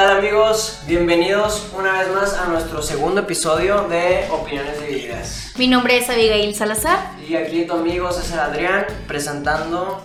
tal 0.00 0.16
amigos? 0.16 0.78
Bienvenidos 0.86 1.66
una 1.76 1.98
vez 2.00 2.08
más 2.08 2.32
a 2.32 2.46
nuestro 2.46 2.80
segundo 2.80 3.20
episodio 3.20 3.82
de 3.82 4.26
Opiniones 4.30 4.80
Divididas. 4.80 5.52
Mi 5.58 5.68
nombre 5.68 5.98
es 5.98 6.08
Abigail 6.08 6.54
Salazar. 6.54 7.10
Y 7.28 7.34
aquí 7.34 7.66
tu 7.66 7.74
amigo 7.74 8.10
César 8.10 8.40
Adrián 8.50 8.86
presentando 9.06 10.02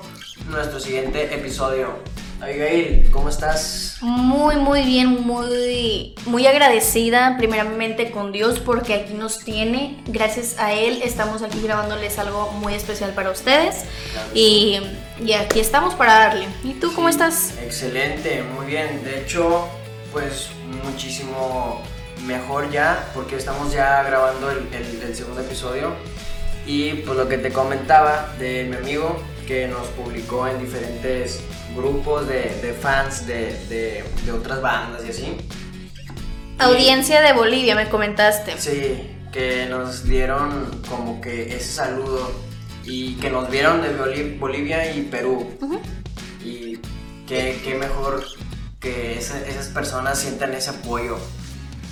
nuestro 0.49 0.81
siguiente 0.81 1.33
episodio. 1.33 1.99
Abigail, 2.41 3.09
¿cómo 3.09 3.29
estás? 3.29 3.95
Muy, 4.01 4.57
muy 4.57 4.83
bien, 4.83 5.21
muy, 5.21 6.13
muy 6.25 6.45
agradecida 6.45 7.35
primeramente 7.37 8.11
con 8.11 8.33
Dios 8.33 8.59
porque 8.59 8.95
aquí 8.95 9.13
nos 9.13 9.45
tiene. 9.45 10.03
Gracias 10.07 10.59
a 10.59 10.73
Él 10.73 11.03
estamos 11.05 11.41
aquí 11.41 11.61
grabándoles 11.61 12.19
algo 12.19 12.51
muy 12.51 12.73
especial 12.73 13.11
para 13.11 13.31
ustedes. 13.31 13.85
Y, 14.33 14.77
y 15.23 15.31
aquí 15.31 15.61
estamos 15.61 15.93
para 15.93 16.15
darle. 16.15 16.47
¿Y 16.65 16.73
tú 16.73 16.93
cómo 16.93 17.07
Sí, 17.07 17.13
estás? 17.13 17.53
Excelente, 17.63 18.43
muy 18.43 18.65
bien. 18.65 19.01
De 19.05 19.21
hecho, 19.21 19.69
pues 20.15 20.47
muchísimo 20.85 21.81
mejor 22.25 22.71
ya 22.71 23.11
porque 23.13 23.35
estamos 23.35 23.73
ya 23.73 24.01
grabando 24.03 24.49
el, 24.49 24.59
el- 24.73 25.01
el 25.01 25.13
segundo 25.13 25.41
episodio. 25.41 25.91
Y 26.65 26.93
pues 27.05 27.17
lo 27.17 27.27
que 27.27 27.37
te 27.37 27.51
comentaba 27.51 28.33
de 28.39 28.63
mi 28.63 28.77
amigo 28.77 29.19
que 29.45 29.67
nos 29.67 29.87
publicó 29.89 30.47
en 30.47 30.57
diferentes 30.61 31.41
grupos 31.75 32.29
de, 32.29 32.43
de 32.61 32.73
fans 32.81 33.27
de, 33.27 33.57
de- 33.67 34.05
de 34.25 34.31
otras 34.31 34.61
bandas 34.61 35.03
y 35.05 35.09
así. 35.09 35.37
Audiencia 36.59 37.19
de 37.21 37.33
Bolivia, 37.33 37.75
me 37.75 37.89
comentaste. 37.89 38.57
Sí, 38.57 39.09
que 39.33 39.65
nos 39.65 40.05
dieron 40.05 40.81
como 40.89 41.19
que 41.19 41.53
ese 41.57 41.73
saludo 41.73 42.31
y 42.85 43.15
que 43.15 43.29
nos 43.29 43.49
vieron 43.49 43.81
de 43.81 43.89
Boli- 43.97 44.39
Bolivia 44.39 44.95
y 44.95 45.01
Perú. 45.01 45.51
Y 46.41 46.77
qué, 47.27 47.59
qué 47.65 47.75
mejor 47.75 48.23
que 48.85 49.17
esa- 49.17 49.39
esas 49.47 49.65
personas 49.67 50.19
sientan 50.19 50.53
ese 50.53 50.69
apoyo. 50.69 51.17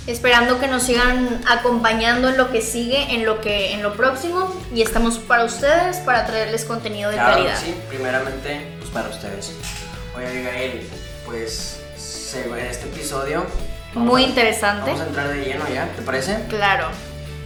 Esperando 0.06 0.60
que 0.60 0.68
nos 0.68 0.84
sigan 0.84 1.40
acompañando 1.48 2.28
en 2.28 2.36
lo 2.36 2.52
que 2.52 2.60
sigue, 2.60 3.14
en 3.14 3.24
lo 3.24 3.40
que 3.40 3.72
en 3.72 3.82
lo 3.82 3.94
próximo 3.94 4.54
y 4.72 4.82
estamos 4.82 5.18
para 5.18 5.44
ustedes 5.44 5.96
para 5.98 6.24
traerles 6.26 6.64
contenido 6.64 7.10
de 7.10 7.16
Claro, 7.16 7.34
calidad. 7.36 7.58
sí, 7.58 7.74
primeramente, 7.88 8.76
pues 8.78 8.90
para 8.90 9.08
ustedes. 9.08 9.52
Oye, 10.16 10.26
Abigail, 10.28 10.88
pues 11.26 11.78
se- 11.96 12.44
en 12.44 12.58
este 12.66 12.84
episodio. 12.86 13.44
Muy 13.94 14.24
a- 14.24 14.28
interesante. 14.28 14.90
Vamos 14.90 15.00
a 15.00 15.06
entrar 15.08 15.28
de 15.28 15.44
lleno 15.44 15.64
ya, 15.72 15.88
¿te 15.96 16.02
parece? 16.02 16.38
Claro. 16.48 16.88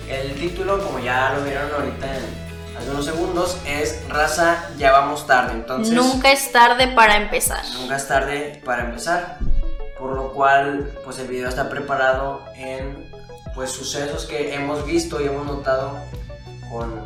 El 0.08 0.32
título, 0.34 0.82
como 0.84 0.98
ya 0.98 1.32
lo 1.36 1.44
vieron 1.44 1.70
ahorita 1.72 2.06
en 2.16 2.47
hace 2.78 2.90
unos 2.90 3.04
segundos, 3.04 3.58
es 3.66 4.08
Raza, 4.08 4.64
ya 4.78 4.92
vamos 4.92 5.26
tarde. 5.26 5.52
Entonces, 5.52 5.94
Nunca 5.94 6.32
es 6.32 6.50
tarde 6.52 6.88
para 6.88 7.16
empezar. 7.16 7.64
nunca 7.74 7.96
es 7.96 8.08
tarde 8.08 8.62
para 8.64 8.84
empezar. 8.84 9.38
Por 9.98 10.12
lo 10.14 10.32
cual, 10.32 10.92
pues 11.04 11.18
el 11.18 11.26
video 11.26 11.48
está 11.48 11.68
preparado 11.68 12.44
en 12.54 13.08
pues 13.54 13.72
sucesos 13.72 14.26
que 14.26 14.54
hemos 14.54 14.86
visto 14.86 15.20
y 15.20 15.26
hemos 15.26 15.44
notado 15.44 15.98
con, 16.70 17.04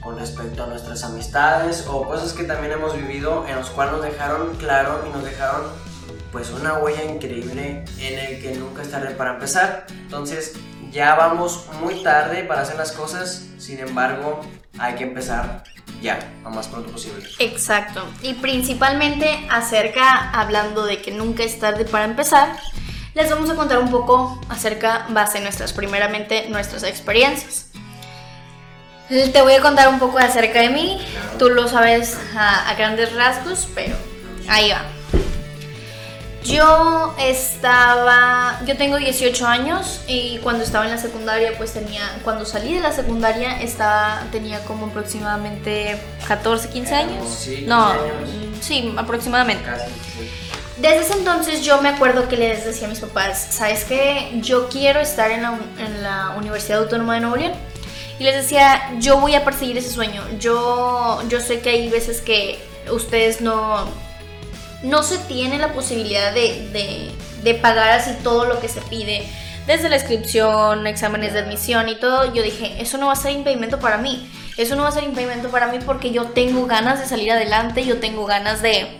con 0.00 0.16
respecto 0.18 0.62
a 0.62 0.66
nuestras 0.68 1.02
amistades 1.02 1.84
o 1.88 2.04
cosas 2.04 2.32
que 2.32 2.44
también 2.44 2.72
hemos 2.74 2.94
vivido 2.94 3.44
en 3.48 3.56
los 3.56 3.70
cuales 3.70 3.94
nos 3.94 4.02
dejaron 4.02 4.54
claro 4.56 5.04
y 5.08 5.12
nos 5.12 5.24
dejaron 5.24 5.62
pues 6.30 6.50
una 6.50 6.74
huella 6.74 7.02
increíble 7.04 7.84
en 7.98 8.18
el 8.18 8.40
que 8.40 8.54
nunca 8.54 8.82
es 8.82 8.90
tarde 8.92 9.10
para 9.16 9.34
empezar. 9.34 9.86
Entonces 9.90 10.52
ya 10.92 11.16
vamos 11.16 11.66
muy 11.80 12.02
tarde 12.04 12.44
para 12.44 12.62
hacer 12.62 12.76
las 12.76 12.92
cosas, 12.92 13.42
sin 13.68 13.80
embargo 13.80 14.40
hay 14.78 14.94
que 14.94 15.04
empezar 15.04 15.62
ya, 16.00 16.18
lo 16.42 16.48
más 16.48 16.68
pronto 16.68 16.90
posible. 16.90 17.22
Exacto. 17.38 18.02
Y 18.22 18.32
principalmente 18.32 19.46
acerca, 19.50 20.30
hablando 20.30 20.86
de 20.86 21.02
que 21.02 21.10
nunca 21.10 21.42
es 21.42 21.58
tarde 21.58 21.84
para 21.84 22.06
empezar, 22.06 22.56
les 23.12 23.28
vamos 23.28 23.50
a 23.50 23.56
contar 23.56 23.78
un 23.78 23.90
poco 23.90 24.40
acerca, 24.48 25.04
base 25.10 25.36
en 25.36 25.44
nuestras, 25.44 25.74
primeramente, 25.74 26.48
nuestras 26.48 26.82
experiencias. 26.82 27.66
Te 29.08 29.42
voy 29.42 29.52
a 29.52 29.60
contar 29.60 29.88
un 29.88 29.98
poco 29.98 30.16
acerca 30.18 30.62
de 30.62 30.70
mí. 30.70 30.98
Claro. 31.12 31.38
Tú 31.38 31.48
lo 31.50 31.68
sabes 31.68 32.16
a, 32.34 32.70
a 32.70 32.74
grandes 32.74 33.14
rasgos, 33.14 33.68
pero 33.74 33.96
ahí 34.48 34.70
va. 34.70 34.97
Yo 36.48 37.14
estaba, 37.18 38.60
yo 38.66 38.76
tengo 38.76 38.96
18 38.96 39.46
años 39.46 40.00
y 40.06 40.38
cuando 40.38 40.64
estaba 40.64 40.84
en 40.84 40.90
la 40.92 40.98
secundaria, 40.98 41.52
pues 41.58 41.72
tenía, 41.72 42.02
cuando 42.24 42.44
salí 42.44 42.74
de 42.74 42.80
la 42.80 42.92
secundaria 42.92 43.60
estaba, 43.60 44.22
tenía 44.32 44.60
como 44.64 44.86
aproximadamente 44.86 46.00
14, 46.26 46.68
15 46.70 46.90
Como, 46.90 47.00
años. 47.12 47.34
sí, 47.38 47.50
15 47.56 47.66
no, 47.66 47.86
años. 47.86 48.02
mm, 48.26 48.60
sí, 48.62 48.94
aproximadamente. 48.96 49.64
Casi, 49.64 49.84
sí. 49.90 50.30
Desde 50.78 51.00
ese 51.00 51.12
entonces 51.14 51.64
yo 51.64 51.82
me 51.82 51.88
acuerdo 51.88 52.28
que 52.28 52.36
les 52.36 52.64
decía 52.64 52.86
a 52.86 52.90
mis 52.90 53.00
papás, 53.00 53.48
¿sabes 53.50 53.84
qué? 53.84 54.30
Yo 54.40 54.68
quiero 54.68 55.00
estar 55.00 55.30
en 55.30 55.42
la, 55.42 55.50
un- 55.50 55.74
en 55.78 56.02
la 56.02 56.30
Universidad 56.38 56.78
Autónoma 56.82 57.14
de 57.14 57.20
Nuevo 57.20 57.36
León. 57.36 57.52
Y 58.20 58.24
les 58.24 58.34
decía, 58.34 58.92
yo 58.98 59.18
voy 59.20 59.34
a 59.36 59.44
perseguir 59.44 59.76
ese 59.78 59.90
sueño. 59.90 60.22
Yo, 60.40 61.22
yo 61.28 61.40
sé 61.40 61.60
que 61.60 61.70
hay 61.70 61.88
veces 61.88 62.20
que 62.20 62.58
ustedes 62.90 63.40
no, 63.40 63.86
no 64.82 65.02
se 65.02 65.18
tiene 65.18 65.58
la 65.58 65.72
posibilidad 65.72 66.32
de, 66.32 66.68
de- 66.72 67.10
de 67.42 67.54
pagar 67.54 67.90
así 67.90 68.10
todo 68.24 68.44
lo 68.46 68.58
que 68.60 68.68
se 68.68 68.80
pide, 68.82 69.24
desde 69.66 69.88
la 69.88 69.96
inscripción, 69.96 70.86
exámenes 70.86 71.32
de 71.34 71.40
admisión 71.40 71.88
y 71.88 71.94
todo. 71.94 72.32
Yo 72.34 72.42
dije, 72.42 72.76
eso 72.80 72.98
no 72.98 73.06
va 73.06 73.12
a 73.12 73.16
ser 73.16 73.32
impedimento 73.32 73.78
para 73.78 73.98
mí. 73.98 74.28
Eso 74.56 74.74
no 74.74 74.82
va 74.82 74.88
a 74.88 74.92
ser 74.92 75.04
impedimento 75.04 75.48
para 75.50 75.68
mí 75.68 75.78
porque 75.84 76.10
yo 76.10 76.24
tengo 76.24 76.66
ganas 76.66 76.98
de 77.00 77.06
salir 77.06 77.30
adelante, 77.30 77.84
yo 77.84 77.98
tengo 78.00 78.26
ganas 78.26 78.60
de, 78.60 78.98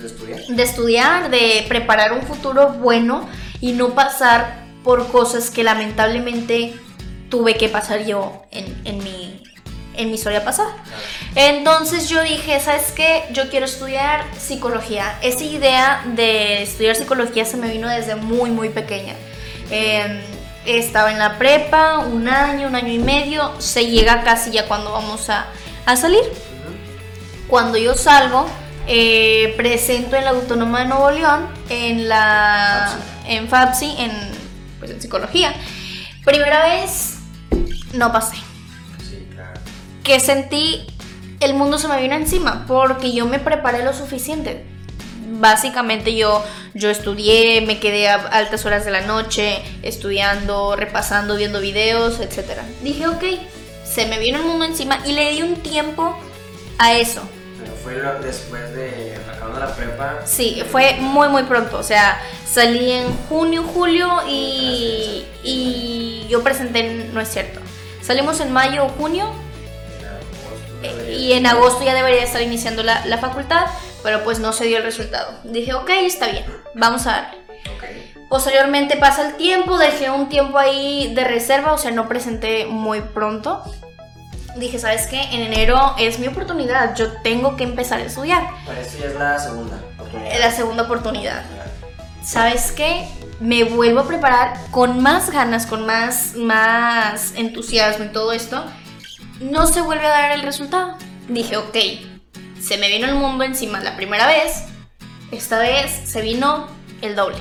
de 0.00 0.06
estudiar. 0.06 0.40
de 0.46 0.62
estudiar, 0.62 1.30
de 1.30 1.64
preparar 1.68 2.12
un 2.12 2.22
futuro 2.22 2.68
bueno 2.74 3.28
y 3.60 3.72
no 3.72 3.90
pasar 3.94 4.60
por 4.84 5.08
cosas 5.10 5.50
que 5.50 5.64
lamentablemente 5.64 6.74
tuve 7.28 7.56
que 7.56 7.68
pasar 7.68 8.04
yo 8.04 8.42
en, 8.52 8.80
en 8.84 8.98
mi, 8.98 9.09
en 10.00 10.08
mi 10.08 10.14
historia 10.14 10.44
pasada. 10.44 10.74
Entonces 11.34 12.08
yo 12.08 12.22
dije, 12.22 12.58
¿sabes 12.60 12.92
qué? 12.92 13.24
Yo 13.32 13.48
quiero 13.50 13.66
estudiar 13.66 14.24
psicología. 14.38 15.18
Esa 15.22 15.44
idea 15.44 16.02
de 16.14 16.62
estudiar 16.62 16.96
psicología 16.96 17.44
se 17.44 17.56
me 17.56 17.70
vino 17.70 17.88
desde 17.88 18.16
muy, 18.16 18.50
muy 18.50 18.68
pequeña. 18.70 19.14
Eh, 19.70 20.22
estaba 20.66 21.10
en 21.12 21.18
la 21.18 21.38
prepa, 21.38 21.98
un 21.98 22.28
año, 22.28 22.68
un 22.68 22.74
año 22.74 22.92
y 22.92 22.98
medio, 22.98 23.52
se 23.60 23.86
llega 23.86 24.22
casi 24.22 24.50
ya 24.50 24.66
cuando 24.66 24.92
vamos 24.92 25.30
a, 25.30 25.46
a 25.86 25.96
salir. 25.96 26.22
Cuando 27.48 27.78
yo 27.78 27.94
salgo, 27.94 28.46
eh, 28.86 29.54
presento 29.56 30.16
en 30.16 30.24
la 30.24 30.30
Autónoma 30.30 30.80
de 30.80 30.86
Nuevo 30.86 31.10
León, 31.10 31.48
en 31.68 32.08
la 32.08 32.96
en 33.26 33.48
FAPSI, 33.48 33.94
en, 33.98 34.10
pues, 34.78 34.90
en 34.90 35.00
psicología. 35.00 35.54
Primera 36.24 36.64
vez, 36.64 37.18
no 37.92 38.12
pasé. 38.12 38.36
Que 40.02 40.20
sentí, 40.20 40.86
el 41.40 41.54
mundo 41.54 41.78
se 41.78 41.88
me 41.88 42.00
vino 42.00 42.14
encima, 42.14 42.64
porque 42.66 43.12
yo 43.12 43.26
me 43.26 43.38
preparé 43.38 43.84
lo 43.84 43.92
suficiente. 43.92 44.64
Básicamente 45.32 46.14
yo, 46.14 46.44
yo 46.74 46.90
estudié, 46.90 47.60
me 47.62 47.78
quedé 47.78 48.08
a 48.08 48.16
altas 48.16 48.66
horas 48.66 48.84
de 48.84 48.90
la 48.90 49.02
noche, 49.02 49.62
estudiando, 49.82 50.76
repasando, 50.76 51.36
viendo 51.36 51.60
videos, 51.60 52.20
etc. 52.20 52.60
Dije, 52.82 53.06
ok, 53.06 53.24
se 53.84 54.06
me 54.06 54.18
vino 54.18 54.38
el 54.38 54.44
mundo 54.44 54.64
encima 54.64 55.00
y 55.06 55.12
le 55.12 55.30
di 55.32 55.42
un 55.42 55.56
tiempo 55.56 56.16
a 56.78 56.94
eso. 56.94 57.22
Pero 57.60 57.74
fue 57.74 57.94
después 58.22 58.74
de 58.74 59.16
acabando 59.32 59.60
la 59.60 59.74
prepa. 59.74 60.20
Sí, 60.24 60.62
fue 60.70 60.96
muy 61.00 61.28
muy 61.28 61.44
pronto, 61.44 61.78
o 61.78 61.82
sea, 61.82 62.20
salí 62.46 62.92
en 62.92 63.12
junio, 63.28 63.62
julio 63.62 64.20
y, 64.28 65.24
y 65.42 66.26
yo 66.28 66.42
presenté, 66.42 67.08
no 67.12 67.20
es 67.20 67.28
cierto, 67.28 67.60
salimos 68.02 68.40
en 68.40 68.52
mayo 68.52 68.84
o 68.84 68.88
junio 68.88 69.32
eh, 70.82 71.16
y 71.18 71.32
en 71.32 71.46
agosto 71.46 71.84
ya 71.84 71.94
debería 71.94 72.22
estar 72.22 72.42
iniciando 72.42 72.82
la, 72.82 73.04
la 73.06 73.18
facultad, 73.18 73.66
pero 74.02 74.24
pues 74.24 74.38
no 74.38 74.52
se 74.52 74.64
dio 74.64 74.78
el 74.78 74.82
resultado. 74.82 75.32
Dije, 75.44 75.74
ok, 75.74 75.90
está 76.02 76.28
bien, 76.28 76.44
vamos 76.74 77.06
a 77.06 77.12
darle. 77.12 77.40
Posteriormente 78.28 78.96
pasa 78.96 79.26
el 79.26 79.34
tiempo, 79.36 79.76
dejé 79.76 80.08
un 80.10 80.28
tiempo 80.28 80.56
ahí 80.58 81.12
de 81.14 81.24
reserva, 81.24 81.72
o 81.72 81.78
sea, 81.78 81.90
no 81.90 82.08
presenté 82.08 82.66
muy 82.66 83.00
pronto. 83.00 83.64
Dije, 84.56 84.78
¿sabes 84.78 85.08
qué? 85.08 85.20
En 85.32 85.40
enero 85.40 85.94
es 85.98 86.20
mi 86.20 86.28
oportunidad, 86.28 86.94
yo 86.94 87.12
tengo 87.22 87.56
que 87.56 87.64
empezar 87.64 87.98
a 87.98 88.04
estudiar. 88.04 88.48
Para 88.66 88.80
esto 88.80 88.98
ya 88.98 89.06
es 89.06 89.14
la 89.14 89.38
segunda 89.38 89.76
oportunidad. 89.96 90.38
La 90.38 90.50
segunda 90.52 90.82
oportunidad. 90.84 91.42
¿sabes 92.22 92.72
qué? 92.72 93.08
Me 93.40 93.64
vuelvo 93.64 94.00
a 94.00 94.06
preparar 94.06 94.58
con 94.70 95.02
más 95.02 95.30
ganas, 95.30 95.66
con 95.66 95.86
más, 95.86 96.34
más 96.34 97.32
entusiasmo 97.36 98.04
y 98.04 98.08
todo 98.08 98.32
esto. 98.32 98.64
No 99.40 99.66
se 99.66 99.80
vuelve 99.80 100.06
a 100.06 100.10
dar 100.10 100.32
el 100.32 100.42
resultado. 100.42 100.96
Dije, 101.28 101.56
ok, 101.56 101.76
se 102.60 102.76
me 102.78 102.88
vino 102.88 103.06
el 103.06 103.14
mundo 103.14 103.44
encima 103.44 103.80
la 103.80 103.96
primera 103.96 104.26
vez. 104.26 104.64
Esta 105.32 105.58
vez 105.58 105.90
se 105.90 106.20
vino 106.20 106.68
el 107.02 107.16
doble. 107.16 107.38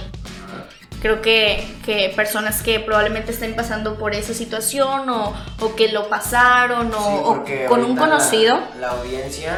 Creo 1.01 1.21
que, 1.21 1.65
que 1.85 2.11
personas 2.15 2.61
que 2.61 2.79
probablemente 2.79 3.31
estén 3.31 3.55
pasando 3.55 3.97
por 3.97 4.13
esa 4.13 4.33
situación 4.33 5.09
o, 5.09 5.33
o 5.61 5.75
que 5.75 5.91
lo 5.91 6.09
pasaron 6.09 6.93
o, 6.93 6.97
Sí, 6.97 7.13
o 7.13 7.23
porque 7.23 7.65
con 7.65 7.83
un 7.83 7.95
conocido. 7.95 8.59
La, 8.79 8.87
la 8.87 8.89
audiencia 8.91 9.57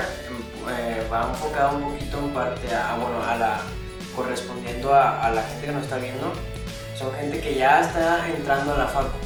eh, 0.69 1.07
va 1.11 1.29
enfocada 1.31 1.71
un 1.71 1.83
poquito 1.93 2.19
en 2.19 2.29
parte 2.29 2.73
a, 2.75 2.95
bueno, 2.95 3.23
a 3.23 3.35
la 3.37 3.61
correspondiendo 4.15 4.93
a, 4.93 5.25
a 5.25 5.31
la 5.31 5.41
gente 5.43 5.65
que 5.67 5.71
nos 5.71 5.83
está 5.83 5.97
viendo, 5.97 6.31
son 6.97 7.13
gente 7.13 7.39
que 7.39 7.55
ya 7.55 7.81
está 7.81 8.27
entrando 8.27 8.75
a 8.75 8.77
la 8.77 8.87
facu. 8.87 9.17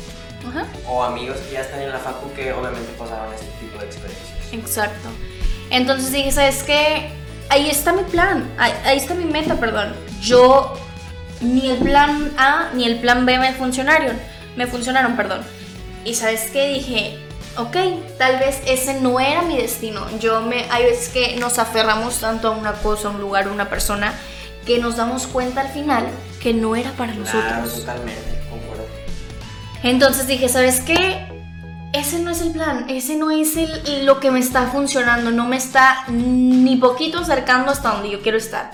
Ajá. 0.50 0.66
O 0.88 1.04
amigos 1.04 1.38
que 1.38 1.54
ya 1.54 1.62
están 1.62 1.82
en 1.82 1.92
la 1.92 2.00
facu 2.00 2.32
que 2.34 2.54
obviamente 2.54 2.92
pasaron 2.98 3.34
este 3.34 3.48
tipo 3.60 3.80
de 3.80 3.86
experiencias. 3.86 4.30
Exacto. 4.54 5.10
Entonces 5.70 6.12
dije, 6.12 6.32
¿sabes 6.32 6.64
qué? 6.64 7.10
Ahí 7.50 7.70
está 7.70 7.94
mi 7.94 8.04
plan, 8.04 8.50
ahí, 8.58 8.74
ahí 8.86 8.98
está 8.98 9.14
mi 9.14 9.26
meta, 9.26 9.56
perdón. 9.56 9.96
Yo 10.22 10.74
ni 11.42 11.70
el 11.70 11.78
plan 11.78 12.32
A 12.38 12.70
ni 12.74 12.86
el 12.86 13.00
plan 13.00 13.26
B 13.26 13.38
me 13.40 13.54
funcionaron, 13.54 14.18
me 14.56 14.68
funcionaron, 14.68 15.16
perdón. 15.16 15.42
Y 16.04 16.14
¿sabes 16.16 16.50
qué? 16.52 16.68
Dije, 16.70 17.18
ok, 17.58 17.76
tal 18.18 18.38
vez 18.40 18.62
ese 18.68 19.00
no 19.02 19.20
era 19.20 19.42
mi 19.42 19.58
destino. 19.58 20.06
Yo 20.20 20.42
me 20.42 20.66
hay 20.72 20.86
veces 20.86 21.10
que 21.10 21.36
nos 21.38 21.58
aferramos 21.60 22.20
tanto 22.20 22.50
a 22.50 22.52
una 22.52 22.74
cosa, 22.74 23.08
a 23.08 23.12
un 23.12 23.22
lugar, 23.22 23.48
a 23.48 23.52
una 23.52 23.70
persona 23.70 24.14
que 24.66 24.80
nos 24.80 24.96
damos 24.96 25.28
cuenta 25.28 25.62
al 25.62 25.70
final 25.70 26.08
que 26.42 26.54
no 26.54 26.76
era 26.76 26.92
para 26.92 27.14
Claro, 27.14 27.26
nosotros. 27.62 27.80
totalmente. 27.80 28.35
Entonces 29.86 30.26
dije, 30.26 30.50
¿sabes 30.50 30.82
qué? 30.82 31.28
Ese 31.94 32.18
no 32.20 32.32
es 32.32 32.42
el 32.42 32.52
plan, 32.52 32.88
ese 32.90 33.16
no 33.16 33.30
es 33.30 33.56
el, 33.56 34.04
lo 34.04 34.20
que 34.20 34.32
me 34.32 34.40
está 34.40 34.64
funcionando, 34.68 35.30
no 35.30 35.46
me 35.46 35.58
está 35.58 36.06
ni 36.10 36.76
poquito 36.76 37.20
acercando 37.20 37.72
hasta 37.72 37.92
donde 37.92 38.10
yo 38.10 38.22
quiero 38.24 38.40
estar. 38.40 38.72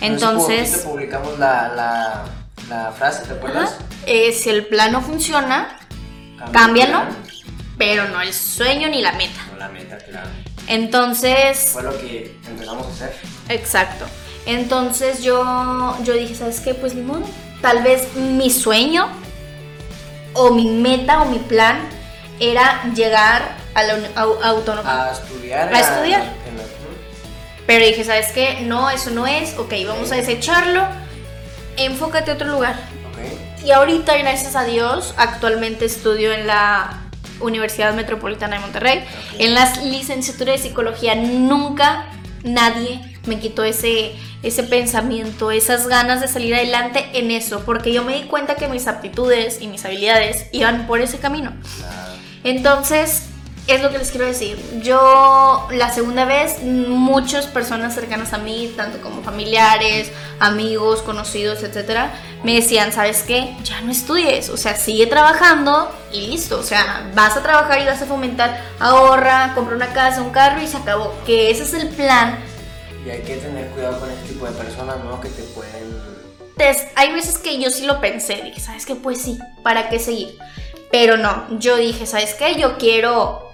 Entonces, 0.00 0.78
publicamos 0.84 1.38
la, 1.38 1.68
la, 1.68 2.24
la 2.68 2.92
frase, 2.92 3.24
¿te 3.24 3.34
acuerdas? 3.34 3.70
ajá, 3.70 3.84
eh, 4.06 4.32
si 4.32 4.50
el 4.50 4.66
plan 4.66 4.90
no 4.90 5.00
funciona, 5.00 5.78
cámbialo, 6.50 7.02
plan, 7.02 7.16
pero 7.78 8.08
no 8.08 8.20
el 8.20 8.34
sueño 8.34 8.88
ni 8.88 9.00
la 9.00 9.12
meta. 9.12 9.40
No 9.52 9.58
la 9.58 9.68
meta, 9.68 9.96
claro. 9.98 10.28
Entonces, 10.66 11.70
Fue 11.72 11.84
lo 11.84 11.96
que 11.96 12.36
empezamos 12.48 12.84
a 12.84 12.90
hacer. 12.90 13.14
exacto. 13.48 14.06
Entonces 14.44 15.22
yo, 15.22 15.96
yo 16.02 16.14
dije, 16.14 16.34
¿sabes 16.34 16.58
qué? 16.60 16.74
Pues 16.74 16.94
ni 16.96 17.02
modo. 17.02 17.22
Tal 17.62 17.84
vez 17.84 18.14
mi 18.16 18.50
sueño 18.50 19.08
o 20.38 20.50
mi 20.52 20.64
meta 20.66 21.22
o 21.22 21.26
mi 21.26 21.38
plan 21.38 21.78
era 22.40 22.82
llegar 22.94 23.56
a 23.74 23.82
la 23.82 23.98
autónoma. 24.42 25.06
A 25.08 25.12
estudiar. 25.12 25.74
A 25.74 25.80
estudiar. 25.80 26.22
en 26.48 26.56
la- 26.56 26.62
ujú. 26.62 27.64
Pero 27.66 27.84
dije, 27.84 28.04
¿sabes 28.04 28.32
qué? 28.32 28.60
No, 28.62 28.88
eso 28.90 29.10
no 29.10 29.26
es. 29.26 29.58
Ok, 29.58 29.72
vamos 29.86 30.10
a 30.12 30.16
desecharlo. 30.16 30.82
Enfócate 31.76 32.30
a 32.30 32.34
otro 32.34 32.48
lugar. 32.48 32.76
Y 33.64 33.72
ahorita, 33.72 34.16
gracias 34.16 34.54
a 34.56 34.64
Dios, 34.64 35.14
actualmente 35.16 35.84
estudio 35.84 36.32
en 36.32 36.46
la 36.46 37.00
Universidad 37.40 37.92
Metropolitana 37.92 38.56
de 38.56 38.60
Monterrey. 38.62 39.04
En 39.38 39.54
la 39.54 39.68
licenciatura 39.82 40.52
de 40.52 40.58
psicología 40.58 41.14
nunca 41.16 42.06
nadie 42.44 43.07
me 43.28 43.38
quitó 43.38 43.62
ese, 43.64 44.12
ese 44.42 44.62
pensamiento, 44.62 45.50
esas 45.50 45.86
ganas 45.86 46.20
de 46.20 46.28
salir 46.28 46.54
adelante 46.54 47.06
en 47.12 47.30
eso, 47.30 47.62
porque 47.64 47.92
yo 47.92 48.02
me 48.04 48.14
di 48.14 48.22
cuenta 48.24 48.56
que 48.56 48.68
mis 48.68 48.86
aptitudes 48.86 49.60
y 49.60 49.68
mis 49.68 49.84
habilidades 49.84 50.46
iban 50.52 50.86
por 50.86 51.00
ese 51.00 51.18
camino. 51.18 51.52
Entonces, 52.44 53.28
es 53.68 53.82
lo 53.82 53.90
que 53.90 53.98
les 53.98 54.10
quiero 54.10 54.26
decir. 54.26 54.58
Yo, 54.82 55.68
la 55.70 55.92
segunda 55.92 56.24
vez, 56.24 56.62
muchas 56.62 57.46
personas 57.46 57.94
cercanas 57.94 58.32
a 58.32 58.38
mí, 58.38 58.72
tanto 58.76 58.98
como 59.02 59.22
familiares, 59.22 60.10
amigos, 60.40 61.02
conocidos, 61.02 61.62
etcétera, 61.62 62.10
me 62.42 62.54
decían, 62.54 62.92
¿sabes 62.92 63.22
qué? 63.22 63.54
Ya 63.64 63.82
no 63.82 63.92
estudies, 63.92 64.48
o 64.48 64.56
sea, 64.56 64.74
sigue 64.74 65.06
trabajando 65.06 65.90
y 66.12 66.28
listo. 66.28 66.58
O 66.58 66.62
sea, 66.62 67.10
vas 67.14 67.36
a 67.36 67.42
trabajar 67.42 67.80
y 67.80 67.84
vas 67.84 68.00
a 68.00 68.06
fomentar, 68.06 68.58
ahorra, 68.80 69.52
compra 69.54 69.76
una 69.76 69.92
casa, 69.92 70.22
un 70.22 70.30
carro 70.30 70.62
y 70.62 70.66
se 70.66 70.78
acabó. 70.78 71.14
Que 71.26 71.50
ese 71.50 71.64
es 71.64 71.74
el 71.74 71.88
plan. 71.88 72.38
Y 73.08 73.10
hay 73.10 73.22
que 73.22 73.38
tener 73.38 73.68
cuidado 73.68 74.00
con 74.00 74.10
este 74.10 74.28
tipo 74.28 74.44
de 74.44 74.52
personas, 74.52 75.02
¿no? 75.02 75.18
Que 75.18 75.30
te 75.30 75.42
pueden. 75.42 75.98
Entonces, 76.58 76.88
hay 76.94 77.10
veces 77.14 77.38
que 77.38 77.58
yo 77.58 77.70
sí 77.70 77.86
lo 77.86 78.02
pensé, 78.02 78.42
dije, 78.42 78.60
¿sabes 78.60 78.84
qué? 78.84 78.96
Pues 78.96 79.22
sí, 79.22 79.38
¿para 79.62 79.88
qué 79.88 79.98
seguir? 79.98 80.36
Pero 80.90 81.16
no, 81.16 81.58
yo 81.58 81.78
dije, 81.78 82.04
¿sabes 82.04 82.34
qué? 82.34 82.60
Yo 82.60 82.76
quiero 82.76 83.50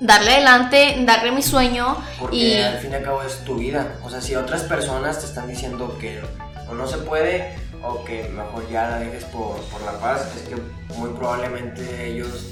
darle 0.00 0.32
adelante, 0.32 0.96
darle 1.02 1.30
mi 1.30 1.42
sueño 1.42 1.96
Porque 2.18 2.36
y 2.36 2.60
al 2.60 2.78
fin 2.78 2.90
y 2.90 2.94
al 2.96 3.04
cabo 3.04 3.22
es 3.22 3.44
tu 3.44 3.54
vida. 3.54 3.96
O 4.02 4.10
sea, 4.10 4.20
si 4.20 4.34
otras 4.34 4.64
personas 4.64 5.20
te 5.20 5.26
están 5.26 5.46
diciendo 5.46 5.96
que 6.00 6.20
o 6.68 6.74
no 6.74 6.88
se 6.88 6.98
puede 6.98 7.54
o 7.80 8.04
que 8.04 8.28
mejor 8.30 8.68
ya 8.68 8.88
la 8.88 8.98
dejes 8.98 9.22
por, 9.26 9.60
por 9.66 9.82
la 9.82 10.00
paz, 10.00 10.32
es 10.34 10.48
que 10.48 10.56
muy 10.96 11.10
probablemente 11.10 12.08
ellos 12.08 12.46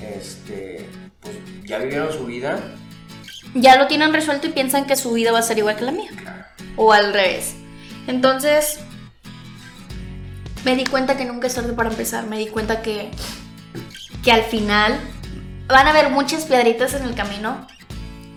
este, 0.00 0.88
pues, 1.18 1.34
ya 1.64 1.78
vivieron 1.78 2.12
su 2.12 2.26
vida. 2.26 2.60
Ya 3.54 3.76
lo 3.76 3.86
tienen 3.86 4.12
resuelto 4.12 4.48
y 4.48 4.50
piensan 4.50 4.86
que 4.86 4.96
su 4.96 5.12
vida 5.12 5.32
va 5.32 5.38
a 5.38 5.42
ser 5.42 5.58
igual 5.58 5.76
que 5.76 5.84
la 5.84 5.92
mía. 5.92 6.10
O 6.76 6.92
al 6.92 7.12
revés. 7.12 7.54
Entonces, 8.06 8.80
me 10.64 10.76
di 10.76 10.84
cuenta 10.84 11.16
que 11.16 11.24
nunca 11.24 11.46
es 11.46 11.54
tarde 11.54 11.72
para 11.72 11.90
empezar. 11.90 12.26
Me 12.26 12.38
di 12.38 12.48
cuenta 12.48 12.82
que, 12.82 13.10
que 14.22 14.32
al 14.32 14.42
final 14.42 14.98
van 15.68 15.86
a 15.86 15.90
haber 15.90 16.10
muchas 16.10 16.44
piedritas 16.44 16.94
en 16.94 17.04
el 17.04 17.14
camino, 17.14 17.66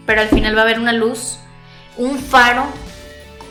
pero 0.05 0.21
al 0.21 0.29
final 0.29 0.55
va 0.55 0.61
a 0.61 0.63
haber 0.63 0.79
una 0.79 0.93
luz, 0.93 1.39
un 1.97 2.19
faro. 2.19 2.65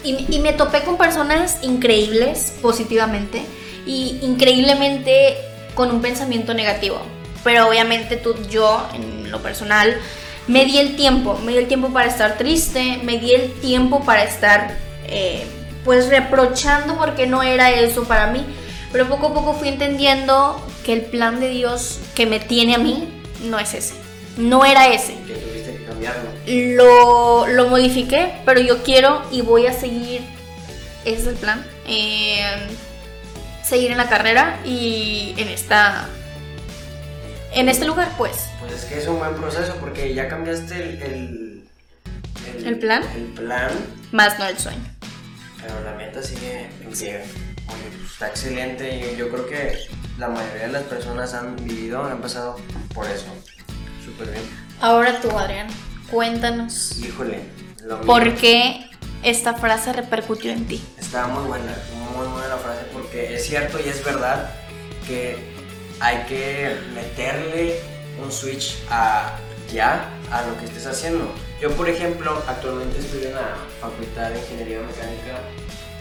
Y, 0.05 0.27
y 0.33 0.39
me 0.39 0.53
topé 0.53 0.83
con 0.83 0.97
personas 0.97 1.59
increíbles 1.63 2.55
positivamente 2.63 3.43
y 3.87 4.21
increíblemente 4.23 5.37
con 5.75 5.91
un 5.91 6.01
pensamiento 6.01 6.55
negativo. 6.55 7.01
Pero 7.43 7.69
obviamente 7.69 8.17
tú, 8.17 8.35
yo, 8.49 8.89
en 8.95 9.31
lo 9.31 9.43
personal, 9.43 9.97
me 10.47 10.65
di 10.65 10.79
el 10.79 10.97
tiempo, 10.97 11.39
me 11.45 11.53
di 11.53 11.59
el 11.59 11.69
tiempo 11.69 11.89
para 11.93 12.09
estar 12.09 12.37
triste, 12.39 13.01
me 13.03 13.19
di 13.19 13.33
el 13.33 13.53
tiempo 13.61 14.05
para 14.05 14.25
estar 14.25 14.77
eh, 15.07 15.47
pues 15.85 16.09
reprochando 16.09 16.97
porque 16.97 17.27
no 17.27 17.43
era 17.43 17.71
eso 17.71 18.05
para 18.05 18.29
mí. 18.29 18.45
Pero 18.93 19.09
poco 19.09 19.29
a 19.29 19.35
poco 19.35 19.55
fui 19.55 19.69
entendiendo 19.69 20.65
que 20.85 20.93
el 20.93 21.03
plan 21.03 21.41
de 21.41 21.51
Dios 21.51 22.01
que 22.15 22.27
me 22.27 22.41
tiene 22.41 22.75
a 22.75 22.79
mí 22.79 23.09
no 23.45 23.59
es 23.59 23.75
ese. 23.75 23.95
No 24.37 24.65
era 24.65 24.89
ese. 24.89 25.15
Que 25.27 25.35
tuviste 25.35 25.77
que 25.77 25.85
cambiarlo. 25.85 26.31
Lo, 26.47 27.47
lo 27.49 27.69
modifiqué, 27.69 28.35
pero 28.45 28.61
yo 28.61 28.83
quiero 28.83 29.23
y 29.31 29.41
voy 29.41 29.67
a 29.67 29.73
seguir. 29.73 30.23
Ese 31.05 31.23
es 31.23 31.27
el 31.27 31.35
plan. 31.37 31.65
eh, 31.87 32.43
seguir 33.63 33.91
en 33.91 33.99
la 33.99 34.09
carrera 34.09 34.61
y 34.65 35.35
en 35.37 35.49
esta. 35.49 36.09
En 37.53 37.69
este 37.69 37.87
lugar, 37.87 38.13
pues. 38.19 38.47
Pues 38.61 38.73
es 38.73 38.85
que 38.85 38.99
es 38.99 39.07
un 39.09 39.19
buen 39.19 39.35
proceso 39.35 39.75
porque 39.81 40.13
ya 40.15 40.29
cambiaste 40.29 40.75
el. 41.07 41.69
¿El, 42.55 42.67
¿El 42.67 42.79
plan? 42.79 43.03
El 43.15 43.25
plan, 43.33 43.71
Más 44.13 44.39
no 44.39 44.47
el 44.47 44.59
sueño. 44.59 44.85
pero 45.61 45.75
la 45.85 45.93
meta 45.95 46.23
sigue 46.23 46.69
en 46.83 46.91
pie. 46.91 47.23
Pues, 47.67 48.13
está 48.13 48.29
excelente 48.29 49.13
y 49.13 49.17
yo 49.17 49.29
creo 49.31 49.47
que 49.49 49.79
la 50.19 50.29
mayoría 50.29 50.67
de 50.67 50.73
las 50.73 50.83
personas 50.85 51.35
han 51.35 51.57
vivido, 51.57 52.05
han 52.05 52.21
pasado 52.21 52.57
por 52.95 53.07
eso. 53.07 53.27
Súper 54.05 54.31
bien. 54.31 54.43
Ahora 54.81 55.21
tú, 55.21 55.31
Adrián, 55.37 55.67
cuéntanos. 56.11 56.99
Híjole, 56.99 57.41
lo 57.85 57.97
mío. 57.99 58.07
¿Por 58.07 58.35
qué 58.37 58.89
esta 59.25 59.55
frase 59.55 59.93
repercutió 59.93 60.53
en 60.53 60.67
ti? 60.67 60.85
Está 60.99 61.27
muy 61.27 61.45
buena, 61.49 61.75
muy 62.17 62.27
buena 62.29 62.49
la 62.49 62.57
frase 62.59 62.83
porque 62.93 63.35
es 63.35 63.45
cierto 63.47 63.79
y 63.85 63.89
es 63.89 64.05
verdad 64.05 64.51
que 65.09 65.56
hay 66.01 66.25
que 66.29 66.77
meterle 66.95 67.81
un 68.23 68.31
switch 68.31 68.79
a 68.91 69.39
ya 69.73 70.09
a 70.31 70.43
lo 70.43 70.59
que 70.59 70.67
estés 70.67 70.87
haciendo. 70.87 71.33
Yo, 71.61 71.71
por 71.73 71.89
ejemplo, 71.89 72.43
actualmente 72.47 72.99
estoy 72.99 73.25
en 73.25 73.35
la 73.35 73.55
Facultad 73.81 74.31
de 74.31 74.39
Ingeniería 74.41 74.81
Mecánica 74.81 75.39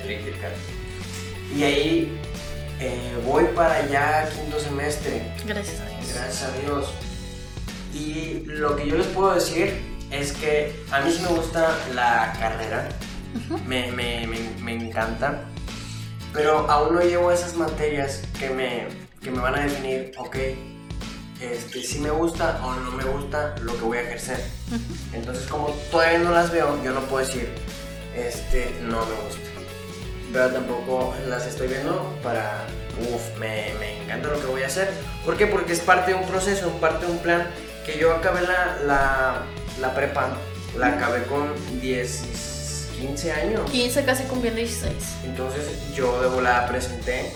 Eléctrica 0.03 0.49
y 1.55 1.63
ahí 1.63 2.19
eh, 2.79 3.17
voy 3.25 3.45
para 3.55 3.87
ya 3.87 4.29
quinto 4.35 4.59
semestre. 4.59 5.31
Gracias 5.45 5.79
a 5.79 5.85
Dios. 5.87 6.13
Gracias 6.13 6.43
a 6.43 6.57
Dios. 6.59 6.89
Y 7.93 8.43
lo 8.45 8.75
que 8.75 8.87
yo 8.87 8.97
les 8.97 9.07
puedo 9.07 9.33
decir 9.33 9.81
es 10.11 10.33
que 10.33 10.75
a 10.91 10.99
mí 11.01 11.11
sí 11.11 11.21
me 11.21 11.29
gusta 11.29 11.75
la 11.93 12.35
carrera, 12.39 12.89
me, 13.65 13.91
me- 13.91 14.27
me- 14.27 14.49
me 14.61 14.73
encanta, 14.73 15.45
pero 16.33 16.69
aún 16.69 16.95
no 16.95 17.01
llevo 17.01 17.31
esas 17.31 17.55
materias 17.55 18.21
que 18.37 18.49
me, 18.49 18.87
que 19.25 19.32
me 19.32 19.39
van 19.39 19.55
a 19.55 19.62
definir, 19.63 20.12
ok, 20.20 20.36
este, 21.41 21.82
si 21.82 21.98
me 21.98 22.12
gusta 22.12 22.62
o 22.63 22.75
no 22.75 22.91
me 22.91 23.03
gusta 23.05 23.55
lo 23.63 23.75
que 23.75 23.82
voy 23.82 23.98
a 23.98 24.01
ejercer. 24.01 24.39
Entonces 25.13 25.48
como 25.48 25.70
todavía 25.89 26.20
no 26.20 26.32
las 26.32 26.51
veo, 26.51 26.79
yo 26.84 26.94
no 26.94 27.01
puedo 27.01 27.25
decir, 27.25 27.50
este, 28.15 28.72
no 28.84 29.03
me 29.03 29.15
gusta. 29.25 29.50
Pero 30.32 30.50
tampoco 30.51 31.15
las 31.27 31.48
estoy 31.48 31.70
viendo 31.70 32.15
para, 32.22 32.67
uff, 33.01 33.39
me, 33.39 33.74
me 33.79 34.03
encanta 34.03 34.29
lo 34.29 34.39
que 34.39 34.46
voy 34.46 34.62
a 34.62 34.67
hacer. 34.67 34.91
¿Por 35.25 35.36
qué? 35.38 35.48
Porque 35.48 35.74
es 35.74 35.79
parte 35.79 36.12
de 36.12 36.17
un 36.17 36.27
proceso, 36.27 36.70
parte 36.74 37.08
de 37.08 37.12
un 37.12 37.17
plan 37.17 37.48
que 37.84 37.98
yo 37.98 38.13
acabé 38.13 38.41
la, 38.41 38.77
la, 38.86 39.41
la 39.82 39.96
prepa, 39.96 40.38
la 40.77 40.89
acabé 40.89 41.24
con 41.24 41.51
10, 41.82 42.89
15 43.00 43.32
años. 43.32 43.72
15 43.72 44.05
casi 44.05 44.24
cumpliendo 44.25 44.60
16. 44.60 44.94
Entonces 45.25 45.96
yo 45.96 46.22
de 46.22 46.27
volada 46.27 46.67
presenté 46.67 47.32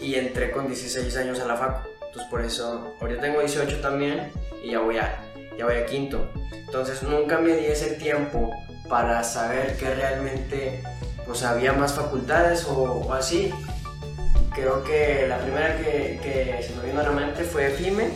y 0.00 0.14
entré 0.14 0.50
con 0.50 0.66
16 0.66 1.16
años 1.16 1.40
a 1.40 1.46
la 1.46 1.56
facu. 1.56 1.88
Entonces 2.06 2.30
por 2.30 2.44
eso, 2.44 2.96
ahorita 3.00 3.20
tengo 3.20 3.40
18 3.40 3.80
también 3.80 4.32
y 4.62 4.70
ya 4.70 4.80
voy 4.80 4.98
a, 4.98 5.22
ya 5.58 5.64
voy 5.64 5.76
a 5.76 5.86
quinto. 5.86 6.30
Entonces 6.52 7.02
nunca 7.02 7.38
me 7.38 7.56
di 7.56 7.66
ese 7.66 7.94
tiempo 7.94 8.50
para 8.88 9.22
saber 9.24 9.76
qué 9.76 9.94
realmente 9.94 10.82
pues 11.26 11.42
había 11.42 11.72
más 11.72 11.92
facultades 11.94 12.64
o, 12.64 13.04
o 13.06 13.12
así. 13.12 13.52
Creo 14.54 14.82
que 14.84 15.26
la 15.28 15.38
primera 15.38 15.76
que, 15.76 16.18
que 16.22 16.62
se 16.66 16.74
me 16.76 16.86
vino 16.86 17.00
a 17.00 17.04
la 17.04 17.10
mente 17.10 17.44
fue 17.44 17.70
FIME. 17.70 18.10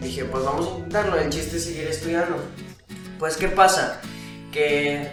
Dije, 0.00 0.24
pues 0.26 0.44
vamos 0.44 0.66
a 0.66 0.70
intentarlo, 0.70 1.18
el 1.18 1.30
chiste 1.30 1.56
es 1.56 1.64
seguir 1.64 1.86
estudiando. 1.86 2.36
Pues, 3.18 3.36
¿qué 3.38 3.48
pasa? 3.48 4.00
Que, 4.52 5.10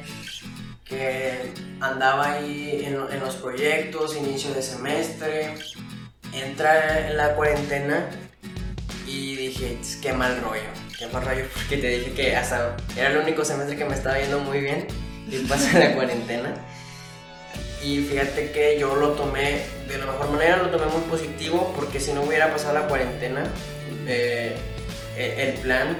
que 0.84 1.54
andaba 1.84 2.34
ahí 2.34 2.84
en, 2.86 2.96
en 3.12 3.20
los 3.20 3.36
proyectos, 3.36 4.16
inicio 4.16 4.54
de 4.54 4.62
semestre, 4.62 5.54
entra 6.32 7.10
en 7.10 7.18
la 7.18 7.36
cuarentena 7.36 8.10
y 9.06 9.36
dije, 9.36 9.78
qué 10.02 10.14
mal 10.14 10.40
rollo, 10.42 10.70
qué 10.98 11.08
mal 11.08 11.26
rollo, 11.26 11.46
porque 11.54 11.78
te 11.78 11.88
dije 11.90 12.14
que 12.14 12.36
hasta 12.36 12.78
era 12.96 13.10
el 13.10 13.18
único 13.18 13.44
semestre 13.44 13.76
que 13.76 13.84
me 13.86 13.96
estaba 13.96 14.18
yendo 14.18 14.40
muy 14.40 14.62
bien 14.62 14.88
y 15.30 15.38
pasa 15.50 15.78
la 15.78 15.94
cuarentena. 15.94 16.56
Y 17.84 18.00
fíjate 18.00 18.52
que 18.52 18.80
yo 18.80 18.96
lo 18.96 19.10
tomé 19.10 19.62
de 19.90 19.98
la 19.98 20.06
mejor 20.06 20.32
manera, 20.32 20.56
lo 20.56 20.70
tomé 20.70 20.86
muy 20.86 21.02
positivo, 21.02 21.74
porque 21.76 22.00
si 22.00 22.14
no 22.14 22.22
hubiera 22.22 22.50
pasado 22.50 22.76
la 22.76 22.88
cuarentena, 22.88 23.44
eh, 24.08 24.56
e- 25.18 25.50
el 25.50 25.54
plan 25.60 25.98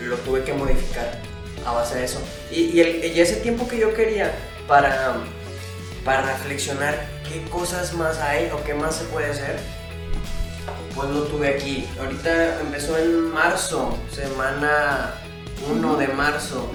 lo 0.00 0.14
tuve 0.18 0.44
que 0.44 0.52
modificar 0.52 1.18
a 1.66 1.72
base 1.72 1.98
de 1.98 2.04
eso. 2.04 2.20
Y, 2.52 2.80
y 2.80 3.20
ese 3.20 3.36
tiempo 3.36 3.66
que 3.66 3.78
yo 3.78 3.92
quería 3.94 4.32
para, 4.68 5.16
para 6.04 6.22
reflexionar 6.22 6.94
qué 7.28 7.42
cosas 7.50 7.94
más 7.94 8.18
hay 8.18 8.50
o 8.50 8.62
qué 8.62 8.74
más 8.74 8.96
se 8.96 9.04
puede 9.04 9.30
hacer, 9.30 9.58
pues 10.94 11.08
lo 11.10 11.22
tuve 11.24 11.48
aquí. 11.48 11.88
Ahorita 11.98 12.60
empezó 12.60 12.98
en 12.98 13.32
marzo, 13.32 13.98
semana 14.12 15.14
1 15.70 15.96
de 15.96 16.08
marzo. 16.08 16.70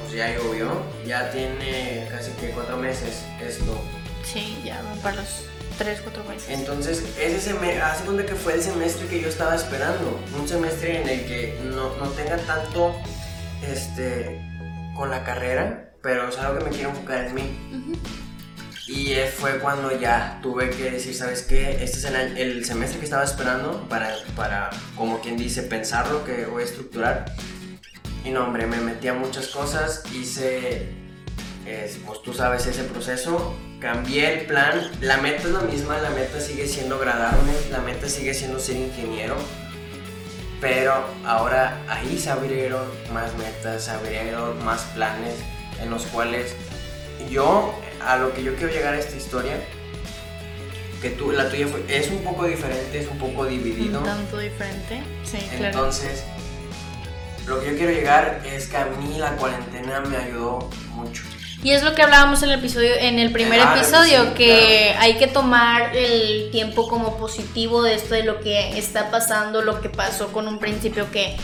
Pues 0.00 0.12
ya 0.12 0.34
llovió, 0.36 0.82
ya 1.06 1.30
tiene 1.30 2.08
casi 2.10 2.32
que 2.32 2.50
cuatro 2.50 2.76
meses 2.76 3.22
esto. 3.40 3.80
Sí, 4.24 4.60
ya 4.64 4.82
van 4.82 4.98
para 4.98 5.16
los 5.16 5.44
3, 5.78 6.00
4 6.02 6.24
meses. 6.24 6.48
Entonces, 6.50 7.02
ese 7.18 7.40
semestre, 7.40 7.80
hace 7.80 8.04
cuenta 8.04 8.26
que 8.26 8.34
fue 8.34 8.54
el 8.54 8.62
semestre 8.62 9.06
que 9.08 9.20
yo 9.20 9.28
estaba 9.28 9.54
esperando. 9.54 10.20
Un 10.38 10.46
semestre 10.46 11.00
en 11.02 11.08
el 11.08 11.24
que 11.26 11.58
no, 11.64 11.96
no 11.96 12.10
tenga 12.10 12.36
tanto 12.38 12.94
este, 13.66 14.40
con 14.94 15.10
la 15.10 15.24
carrera, 15.24 15.91
pero 16.02 16.28
es 16.28 16.36
algo 16.38 16.58
que 16.58 16.64
me 16.64 16.70
quiero 16.70 16.90
enfocar 16.90 17.24
en 17.26 17.34
mí. 17.34 17.58
Ujú. 17.72 17.92
Y 18.88 19.12
eh, 19.12 19.26
fue 19.26 19.58
cuando 19.60 19.96
ya 19.98 20.40
tuve 20.42 20.68
que 20.70 20.90
decir, 20.90 21.14
¿sabes 21.14 21.42
qué? 21.42 21.82
Este 21.82 21.98
es 21.98 22.04
el, 22.04 22.16
año- 22.16 22.34
el 22.36 22.64
semestre 22.64 22.98
que 22.98 23.04
estaba 23.04 23.22
esperando 23.24 23.88
para, 23.88 24.16
para, 24.36 24.70
como 24.96 25.20
quien 25.20 25.36
dice, 25.36 25.62
pensar 25.62 26.08
lo 26.10 26.24
que 26.24 26.46
voy 26.46 26.62
a 26.62 26.66
estructurar. 26.66 27.24
Y 28.24 28.30
no, 28.30 28.44
hombre, 28.44 28.66
me 28.66 28.78
metí 28.78 29.08
a 29.08 29.14
muchas 29.14 29.46
cosas, 29.48 30.02
hice, 30.12 30.88
es, 31.66 31.98
pues 32.04 32.22
tú 32.22 32.32
sabes, 32.34 32.66
ese 32.66 32.82
proceso, 32.84 33.56
cambié 33.80 34.40
el 34.40 34.46
plan, 34.46 34.90
la 35.00 35.16
meta 35.18 35.42
es 35.44 35.50
la 35.50 35.60
misma, 35.60 35.98
la 35.98 36.10
meta 36.10 36.40
sigue 36.40 36.66
siendo 36.68 36.98
gradarme, 36.98 37.52
la 37.70 37.78
meta 37.80 38.08
sigue 38.08 38.34
siendo 38.34 38.58
ser 38.60 38.76
ingeniero, 38.76 39.36
pero 40.60 41.04
ahora 41.24 41.82
ahí 41.88 42.18
se 42.18 42.30
abrieron 42.30 42.86
más 43.12 43.34
metas, 43.36 43.84
se 43.84 43.90
abrieron 43.90 44.64
más 44.64 44.82
planes 44.94 45.34
en 45.80 45.90
los 45.90 46.02
cuales 46.06 46.54
yo, 47.30 47.74
a 48.04 48.16
lo 48.18 48.32
que 48.34 48.42
yo 48.42 48.54
quiero 48.56 48.72
llegar 48.72 48.94
a 48.94 48.98
esta 48.98 49.16
historia, 49.16 49.54
que 51.00 51.10
tú, 51.10 51.32
la 51.32 51.48
tuya 51.48 51.66
fue, 51.66 51.82
es 51.88 52.08
un 52.10 52.22
poco 52.22 52.44
diferente, 52.46 53.00
es 53.00 53.08
un 53.08 53.18
poco 53.18 53.44
dividido. 53.44 53.98
Un 54.00 54.04
tanto 54.04 54.38
diferente. 54.38 55.02
Sí, 55.24 55.38
claro. 55.56 55.66
Entonces, 55.66 56.24
lo 57.46 57.60
que 57.60 57.72
yo 57.72 57.76
quiero 57.76 57.92
llegar 57.92 58.40
es 58.44 58.68
que 58.68 58.76
a 58.76 58.84
mí 58.86 59.18
la 59.18 59.32
cuarentena 59.36 60.00
me 60.00 60.16
ayudó 60.16 60.70
mucho. 60.94 61.24
Y 61.64 61.70
es 61.70 61.82
lo 61.84 61.94
que 61.94 62.02
hablábamos 62.02 62.42
en 62.42 62.50
el 62.50 62.58
episodio, 62.58 62.92
en 62.98 63.20
el 63.20 63.30
primer 63.30 63.60
Ah, 63.60 63.74
episodio, 63.76 64.24
sí, 64.24 64.34
que 64.34 64.94
hay 64.98 65.14
que 65.14 65.28
tomar 65.28 65.96
el 65.96 66.50
tiempo 66.50 66.88
como 66.88 67.16
positivo 67.18 67.82
de 67.82 67.94
esto 67.94 68.14
de 68.14 68.24
lo 68.24 68.40
que 68.40 68.76
está 68.78 69.12
pasando, 69.12 69.62
lo 69.62 69.80
que 69.80 69.88
pasó 69.88 70.32
con 70.32 70.48
un 70.48 70.58
principio 70.58 71.10
que 71.12 71.36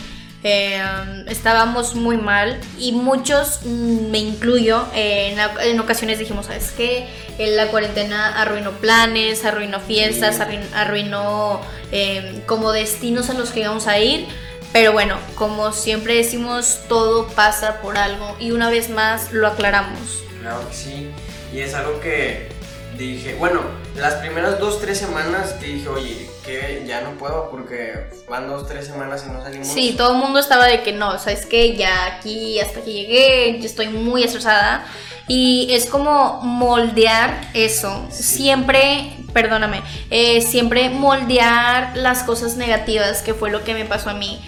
eh, 0.43 0.81
estábamos 1.27 1.95
muy 1.95 2.17
mal 2.17 2.59
y 2.77 2.91
muchos, 2.93 3.59
mm, 3.65 4.09
me 4.09 4.19
incluyo, 4.19 4.85
eh, 4.95 5.33
en, 5.33 5.67
en 5.67 5.79
ocasiones 5.79 6.19
dijimos, 6.19 6.45
¿sabes 6.47 6.71
qué? 6.75 7.07
Eh, 7.37 7.55
La 7.55 7.67
cuarentena 7.67 8.41
arruinó 8.41 8.71
planes, 8.73 9.45
arruinó 9.45 9.79
fiestas, 9.79 10.39
arruinó 10.73 11.61
eh, 11.91 12.41
como 12.45 12.71
destinos 12.71 13.29
a 13.29 13.33
los 13.33 13.49
que 13.51 13.61
íbamos 13.61 13.87
a 13.87 13.99
ir. 13.99 14.27
Pero 14.71 14.93
bueno, 14.93 15.17
como 15.35 15.73
siempre 15.73 16.15
decimos, 16.15 16.81
todo 16.87 17.27
pasa 17.29 17.81
por 17.81 17.97
algo 17.97 18.35
y 18.39 18.51
una 18.51 18.69
vez 18.69 18.89
más 18.89 19.31
lo 19.31 19.47
aclaramos. 19.47 20.23
Claro 20.41 20.67
que 20.69 20.75
sí. 20.75 21.09
Y 21.51 21.59
es 21.61 21.73
algo 21.73 21.99
que 21.99 22.49
dije, 22.97 23.35
bueno, 23.35 23.61
las 23.95 24.15
primeras 24.15 24.59
dos, 24.59 24.79
tres 24.81 24.97
semanas 24.97 25.53
que 25.53 25.67
dije, 25.67 25.89
oye, 25.89 26.29
que 26.45 26.83
ya 26.87 27.01
no 27.01 27.11
puedo 27.11 27.49
porque 27.49 28.09
van 28.27 28.47
dos, 28.47 28.67
tres 28.67 28.87
semanas 28.87 29.23
y 29.27 29.31
no 29.31 29.41
salimos. 29.41 29.67
Sí, 29.67 29.95
todo 29.97 30.13
el 30.13 30.17
mundo 30.17 30.39
estaba 30.39 30.65
de 30.65 30.81
que 30.83 30.91
no, 30.91 31.17
sabes 31.19 31.45
que 31.45 31.75
ya 31.75 32.05
aquí, 32.05 32.59
hasta 32.59 32.79
aquí 32.79 32.93
llegué, 32.93 33.59
yo 33.59 33.65
estoy 33.65 33.89
muy 33.89 34.23
estresada. 34.23 34.85
Y 35.27 35.67
es 35.71 35.85
como 35.85 36.41
moldear 36.41 37.51
eso. 37.53 38.07
Sí. 38.09 38.23
Siempre, 38.23 39.13
perdóname, 39.31 39.83
eh, 40.09 40.41
siempre 40.41 40.89
moldear 40.89 41.95
las 41.95 42.23
cosas 42.23 42.55
negativas, 42.55 43.21
que 43.21 43.35
fue 43.35 43.51
lo 43.51 43.63
que 43.63 43.75
me 43.75 43.85
pasó 43.85 44.09
a 44.09 44.15
mí. 44.15 44.41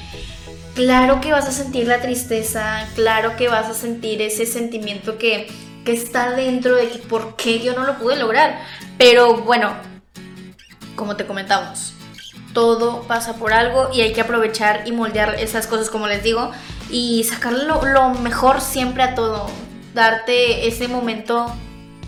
Claro 0.74 1.22
que 1.22 1.34
vas 1.34 1.46
a 1.46 1.52
sentir 1.52 1.86
la 1.86 2.02
tristeza, 2.02 2.88
claro 2.96 3.36
que 3.36 3.48
vas 3.48 3.68
a 3.68 3.76
sentir 3.76 4.24
ese 4.24 4.48
sentimiento 4.48 5.20
que, 5.20 5.52
que 5.86 5.94
está 5.94 6.32
dentro 6.32 6.76
de 6.76 6.90
que 6.90 7.00
por 7.00 7.36
qué 7.36 7.60
yo 7.60 7.74
no 7.74 7.84
lo 7.84 7.98
pude 7.98 8.16
lograr. 8.16 8.62
Pero 8.98 9.38
bueno, 9.38 9.74
como 10.96 11.16
te 11.16 11.26
comentamos, 11.26 11.94
todo 12.54 13.04
pasa 13.04 13.36
por 13.36 13.54
algo 13.54 13.90
y 13.94 14.02
hay 14.02 14.14
que 14.14 14.22
aprovechar 14.22 14.84
y 14.86 14.92
moldear 14.92 15.36
esas 15.36 15.68
cosas, 15.68 15.90
como 15.90 16.08
les 16.08 16.24
digo, 16.24 16.52
y 16.90 17.24
sacarle 17.24 17.66
lo, 17.66 18.10
mejor 18.16 18.62
siempre 18.62 19.04
a 19.04 19.16
todo. 19.16 19.50
Darte 19.94 20.68
ese 20.68 20.88
momento 20.88 21.48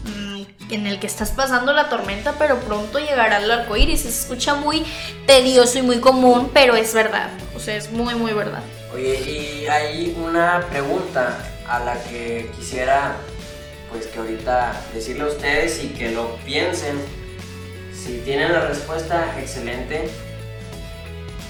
mm, 0.06 0.44
en 0.72 0.88
el 0.88 1.00
que 1.00 1.08
estás 1.08 1.32
pasando 1.32 1.74
la 1.74 1.90
tormenta, 1.90 2.36
pero 2.38 2.60
pronto 2.60 3.00
llegará 3.00 3.38
el 3.38 3.52
arco 3.52 3.76
iris. 3.76 4.02
Se 4.02 4.10
escucha 4.10 4.56
muy 4.56 4.86
tedioso 5.26 5.80
y 5.80 5.82
muy 5.82 6.00
común, 6.00 6.52
pero 6.54 6.76
es 6.76 6.94
verdad. 6.94 7.30
O 7.56 7.60
sea, 7.60 7.76
es 7.76 7.92
muy, 7.92 8.16
muy 8.16 8.34
verdad. 8.34 8.64
Oye, 8.94 9.64
y 9.64 9.68
hay 9.68 10.16
una 10.24 10.66
pregunta 10.70 11.40
a 11.68 11.80
la 11.80 12.02
que 12.04 12.52
quisiera, 12.56 13.16
pues 13.94 14.08
que 14.08 14.20
ahorita 14.20 14.82
decirle 14.94 15.24
a 15.24 15.28
ustedes 15.28 15.82
y 15.84 15.90
que 15.90 16.12
lo 16.12 16.36
piensen. 16.38 17.00
Si 17.94 18.18
tienen 18.26 18.52
la 18.52 18.62
respuesta, 18.68 19.40
excelente. 19.40 20.10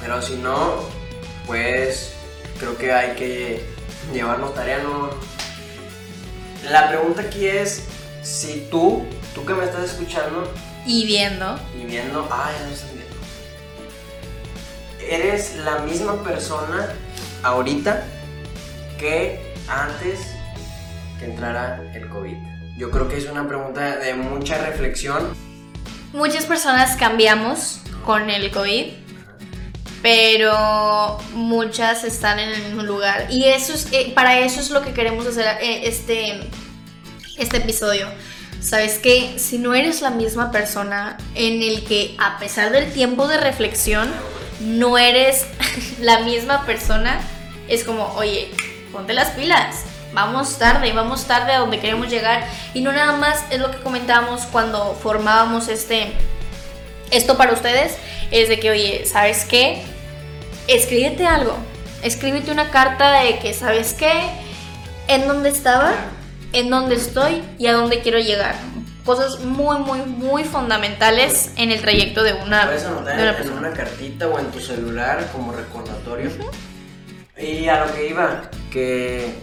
Pero 0.02 0.22
si 0.22 0.36
no, 0.36 0.82
pues 1.48 2.14
creo 2.60 2.78
que 2.78 2.92
hay 2.94 3.16
que 3.16 3.64
llevarnos 4.14 4.54
tarea. 4.54 4.80
¿no? 4.84 5.10
La 6.70 6.90
pregunta 6.90 7.22
aquí 7.24 7.48
es, 7.48 7.86
si 8.22 8.68
tú, 8.70 9.06
tú 9.34 9.46
que 9.46 9.54
me 9.54 9.64
estás 9.64 9.86
escuchando 9.92 10.52
Y 10.86 11.06
viendo. 11.06 11.58
y 11.82 11.86
viendo, 11.86 12.28
ah, 12.30 12.52
ya 12.60 12.66
no 12.68 12.74
están 12.74 12.90
viendo. 12.94 13.04
Eres 15.10 15.56
la 15.58 15.80
misma 15.80 16.22
persona 16.24 16.94
ahorita 17.42 18.04
que 19.00 19.54
antes 19.68 20.20
entrara 21.26 21.82
el 21.94 22.08
COVID. 22.10 22.36
Yo 22.78 22.90
creo 22.92 23.08
que 23.08 23.18
es 23.18 23.30
una 23.30 23.48
pregunta 23.48 23.98
de 23.98 24.14
mucha 24.14 24.58
reflexión. 24.58 25.36
Muchas 26.12 26.46
personas 26.46 26.96
cambiamos 26.96 27.82
con 28.06 28.30
el 28.30 28.52
COVID, 28.52 28.86
pero 30.02 31.18
muchas 31.34 32.04
están 32.04 32.40
en 32.40 32.50
el 32.50 32.64
mismo 32.64 32.84
lugar. 32.84 33.28
Y 33.30 33.46
eso 33.46 33.74
es, 33.74 33.88
eh, 33.92 34.12
para 34.14 34.40
eso 34.40 34.60
es 34.60 34.70
lo 34.70 34.82
que 34.82 34.94
queremos 34.94 35.26
hacer 35.26 35.46
eh, 35.62 35.88
este, 35.88 36.42
este 37.38 37.58
episodio. 37.58 38.08
Sabes 38.60 38.98
que 38.98 39.38
si 39.40 39.60
no 39.60 39.74
eres 39.74 40.02
la 40.02 40.10
misma 40.10 40.52
persona 40.52 41.18
en 41.36 41.62
el 41.62 41.84
que 41.84 42.16
a 42.18 42.38
pesar 42.40 42.72
del 42.72 42.92
tiempo 42.92 43.28
de 43.28 43.38
reflexión 43.38 44.10
no 44.62 44.98
eres 44.98 45.46
la 46.02 46.20
misma 46.20 46.66
persona, 46.66 47.20
es 47.68 47.84
como, 47.84 48.14
oye, 48.16 48.52
ponte 48.92 49.14
las 49.14 49.32
pilas. 49.32 49.84
Vamos 50.14 50.60
tarde, 50.60 50.94
vamos 50.94 51.26
tarde 51.26 51.54
a 51.54 51.60
donde 51.60 51.80
queremos 51.80 52.08
llegar. 52.08 52.44
Y 52.74 52.82
no 52.82 52.92
nada 52.92 53.14
más 53.18 53.44
es 53.50 53.60
lo 53.60 53.72
que 53.72 53.78
comentábamos 53.78 54.42
cuando 54.44 54.94
formábamos 54.94 55.70
este, 55.70 56.14
esto 57.10 57.36
para 57.36 57.54
ustedes. 57.54 57.98
Es 58.30 58.48
de 58.48 58.60
que, 58.60 58.70
oye, 58.70 59.06
¿sabes 59.06 59.46
qué? 59.46 59.84
Escríbete 60.68 61.26
algo. 61.26 61.58
Escríbete 62.04 62.52
una 62.52 62.70
carta 62.70 63.22
de 63.22 63.40
que, 63.40 63.54
¿sabes 63.54 63.94
qué? 63.94 64.12
En 65.08 65.28
dónde 65.28 65.50
estaba, 65.50 65.94
en 66.52 66.70
dónde 66.70 66.96
estoy 66.96 67.42
y 67.58 67.68
a 67.68 67.74
dónde 67.74 68.02
quiero 68.02 68.20
llegar. 68.20 68.56
Cosas 69.06 69.40
muy, 69.40 69.80
muy, 69.80 70.00
muy 70.02 70.44
fundamentales 70.44 71.52
en 71.58 71.72
el 71.72 71.82
trayecto 71.82 72.24
de 72.24 72.34
una, 72.34 72.66
Puedes 72.66 72.86
anotar 72.86 73.18
de 73.18 73.24
una 73.24 73.38
en 73.38 73.52
una 73.52 73.74
cartita 73.74 74.28
o 74.28 74.40
en 74.40 74.52
tu 74.52 74.60
celular 74.60 75.28
como 75.34 75.52
recordatorio. 75.52 76.30
Y 77.38 77.68
a 77.68 77.86
lo 77.86 77.94
que 77.94 78.08
iba, 78.08 78.44
que, 78.72 79.34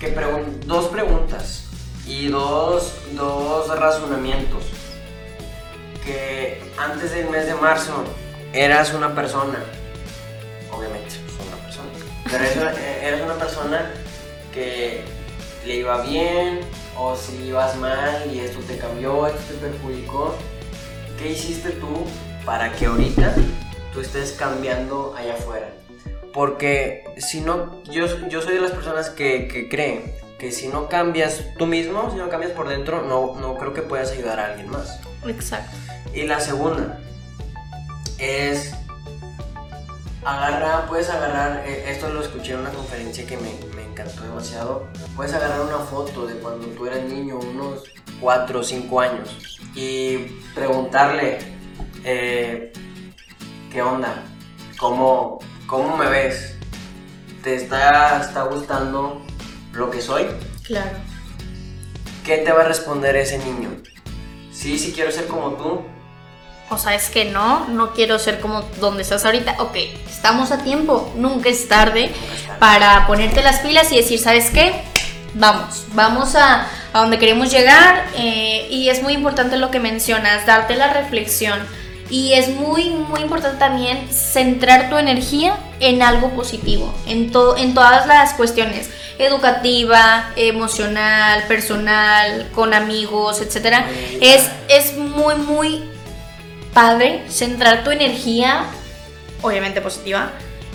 que 0.00 0.14
pregun- 0.16 0.60
dos 0.66 0.86
preguntas. 0.88 1.66
y 2.06 2.26
dos, 2.28 2.92
dos 3.12 3.68
razonamientos. 3.78 4.64
Que 6.04 6.60
antes 6.76 7.12
del 7.12 7.28
mes 7.30 7.46
de 7.46 7.54
marzo 7.54 7.92
eras 8.52 8.92
una 8.94 9.14
persona, 9.14 9.58
obviamente 10.72 11.14
una 11.46 11.56
persona, 11.62 11.88
pero 12.28 12.70
eras 13.06 13.20
una 13.20 13.34
persona 13.34 13.90
que 14.52 15.02
le 15.64 15.76
iba 15.76 16.00
bien 16.02 16.60
o 16.98 17.14
si 17.14 17.36
ibas 17.44 17.76
mal 17.76 18.28
y 18.32 18.40
esto 18.40 18.58
te 18.66 18.76
cambió, 18.78 19.26
esto 19.28 19.40
te 19.52 19.54
perjudicó. 19.68 20.34
¿Qué 21.18 21.32
hiciste 21.32 21.70
tú 21.72 22.06
para 22.44 22.72
que 22.72 22.86
ahorita 22.86 23.34
tú 23.92 24.00
estés 24.00 24.32
cambiando 24.32 25.14
allá 25.16 25.34
afuera? 25.34 25.68
Porque 26.32 27.04
si 27.16 27.40
no, 27.40 27.82
yo, 27.84 28.06
yo 28.28 28.40
soy 28.42 28.54
de 28.54 28.60
las 28.60 28.70
personas 28.70 29.10
que, 29.10 29.48
que 29.48 29.68
creen 29.68 30.20
que 30.40 30.52
si 30.52 30.68
no 30.68 30.88
cambias 30.88 31.44
tú 31.58 31.66
mismo, 31.66 32.10
si 32.10 32.16
no 32.16 32.30
cambias 32.30 32.52
por 32.52 32.66
dentro, 32.66 33.02
no, 33.02 33.38
no 33.38 33.56
creo 33.56 33.74
que 33.74 33.82
puedas 33.82 34.10
ayudar 34.12 34.40
a 34.40 34.46
alguien 34.46 34.70
más. 34.70 34.98
Exacto. 35.26 35.76
Y 36.14 36.22
la 36.22 36.40
segunda 36.40 36.98
es 38.18 38.74
agarra, 40.24 40.86
puedes 40.86 41.10
agarrar, 41.10 41.62
eh, 41.66 41.90
esto 41.90 42.08
lo 42.08 42.22
escuché 42.22 42.52
en 42.52 42.60
una 42.60 42.70
conferencia 42.70 43.26
que 43.26 43.36
me, 43.36 43.50
me, 43.76 43.84
encantó 43.84 44.22
demasiado, 44.22 44.88
puedes 45.16 45.32
agarrar 45.34 45.60
una 45.60 45.78
foto 45.78 46.26
de 46.26 46.34
cuando 46.36 46.66
tú 46.68 46.86
eras 46.86 47.02
niño, 47.04 47.38
unos 47.38 47.84
4 48.20 48.60
o 48.60 48.62
5 48.62 49.00
años, 49.00 49.58
y 49.74 50.18
preguntarle, 50.54 51.38
eh, 52.04 52.72
¿qué 53.70 53.82
onda? 53.82 54.24
¿Cómo, 54.78 55.38
¿Cómo 55.70 55.96
me 55.96 56.08
ves? 56.08 56.56
¿Te 57.44 57.54
está, 57.54 58.20
está 58.20 58.42
gustando 58.42 59.24
lo 59.72 59.88
que 59.88 60.02
soy? 60.02 60.26
Claro. 60.64 60.98
¿Qué 62.24 62.38
te 62.38 62.50
va 62.50 62.62
a 62.62 62.64
responder 62.64 63.14
ese 63.14 63.38
niño? 63.38 63.70
Sí, 64.52 64.80
sí 64.80 64.90
quiero 64.92 65.12
ser 65.12 65.28
como 65.28 65.52
tú. 65.52 65.82
O 66.70 66.76
sea, 66.76 66.96
es 66.96 67.08
que 67.08 67.26
no, 67.26 67.68
no 67.68 67.92
quiero 67.92 68.18
ser 68.18 68.40
como 68.40 68.62
donde 68.80 69.02
estás 69.02 69.24
ahorita. 69.24 69.58
Ok, 69.60 69.76
estamos 70.08 70.50
a 70.50 70.58
tiempo, 70.58 71.12
nunca 71.14 71.48
es 71.48 71.68
tarde 71.68 72.10
para 72.58 73.06
ponerte 73.06 73.40
las 73.40 73.60
pilas 73.60 73.92
y 73.92 73.96
decir, 73.98 74.18
¿sabes 74.18 74.50
qué? 74.50 74.72
Vamos, 75.34 75.86
vamos 75.94 76.34
a, 76.34 76.66
a 76.92 76.98
donde 76.98 77.20
queremos 77.20 77.48
llegar. 77.48 78.06
Eh, 78.16 78.66
y 78.70 78.88
es 78.88 79.04
muy 79.04 79.12
importante 79.12 79.56
lo 79.56 79.70
que 79.70 79.78
mencionas, 79.78 80.46
darte 80.46 80.74
la 80.74 80.92
reflexión. 80.92 81.60
Y 82.10 82.32
es 82.32 82.48
muy, 82.48 82.90
muy 82.90 83.20
importante 83.20 83.58
también 83.58 84.08
centrar 84.10 84.90
tu 84.90 84.98
energía 84.98 85.56
en 85.78 86.02
algo 86.02 86.30
positivo, 86.30 86.92
en, 87.06 87.30
en 87.58 87.74
todas 87.74 88.06
las 88.06 88.34
cuestiones 88.34 88.90
educativa, 89.18 90.30
emocional, 90.34 91.44
personal, 91.46 92.48
con 92.54 92.74
amigos, 92.74 93.40
etc. 93.40 93.84
Es, 94.20 94.50
es 94.68 94.96
muy, 94.96 95.34
muy 95.36 95.84
padre 96.72 97.22
centrar 97.28 97.84
tu 97.84 97.90
energía, 97.90 98.64
obviamente 99.42 99.80
positiva, 99.80 100.30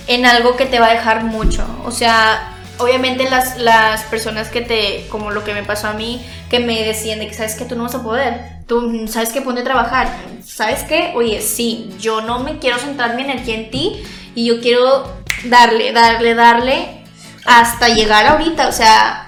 en 0.08 0.26
algo 0.26 0.56
que 0.56 0.66
te 0.66 0.80
va 0.80 0.88
a 0.88 0.92
dejar 0.92 1.24
mucho. 1.24 1.66
O 1.86 1.92
sea, 1.92 2.56
obviamente 2.78 3.30
las, 3.30 3.58
las 3.58 4.04
personas 4.04 4.50
que 4.50 4.62
te, 4.62 5.08
como 5.10 5.32
lo 5.32 5.44
que 5.44 5.54
me 5.54 5.64
pasó 5.64 5.88
a 5.88 5.94
mí, 5.94 6.26
que 6.50 6.60
me 6.60 6.84
decían 6.84 7.20
de 7.20 7.28
que 7.28 7.34
sabes 7.34 7.56
que 7.56 7.66
tú 7.66 7.76
no 7.76 7.84
vas 7.84 7.96
a 7.96 8.04
poder, 8.04 8.55
tú 8.68 9.08
sabes 9.08 9.30
que 9.30 9.42
pone 9.42 9.62
a 9.62 9.64
trabajar, 9.64 10.16
sabes 10.44 10.84
qué, 10.84 11.14
oye, 11.16 11.42
sí, 11.42 11.94
yo 12.00 12.22
no 12.22 12.40
me 12.40 12.60
quiero 12.60 12.78
centrar 12.78 13.16
mi 13.16 13.24
energía 13.24 13.56
en 13.56 13.72
ti 13.72 14.04
y 14.34 14.46
yo 14.46 14.60
quiero 14.62 15.06
darle, 15.46 15.92
darle, 15.92 16.36
darle 16.36 17.04
hasta 17.46 17.90
llegar 17.90 18.26
ahorita, 18.28 18.68
o 18.68 18.72
sea... 18.72 19.26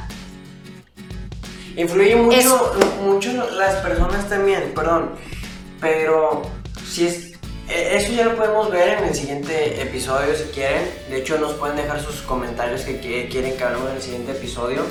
Influye 1.76 2.16
mucho, 2.16 2.76
mucho 3.04 3.32
las 3.52 3.76
personas 3.76 4.28
también, 4.28 4.72
perdón, 4.74 5.12
pero 5.80 6.42
si 6.84 7.06
es 7.06 7.28
e, 7.70 7.98
eso 7.98 8.14
ya 8.14 8.26
lo 8.26 8.36
podemos 8.36 8.72
ver 8.72 8.98
en 8.98 9.06
el 9.06 9.16
siguiente 9.16 9.82
episodio 9.82 10.36
si 10.36 10.46
quieren. 10.46 10.90
De 11.10 11.18
hecho, 11.18 11.38
nos 11.38 11.54
pueden 11.54 11.76
dejar 11.76 12.02
sus 12.02 12.22
comentarios 12.22 12.82
que 12.82 13.28
quieren 13.30 13.58
que 13.58 13.64
hablemos 13.64 13.90
en 13.90 13.96
el 13.98 14.02
siguiente 14.02 14.32
episodio. 14.32 14.84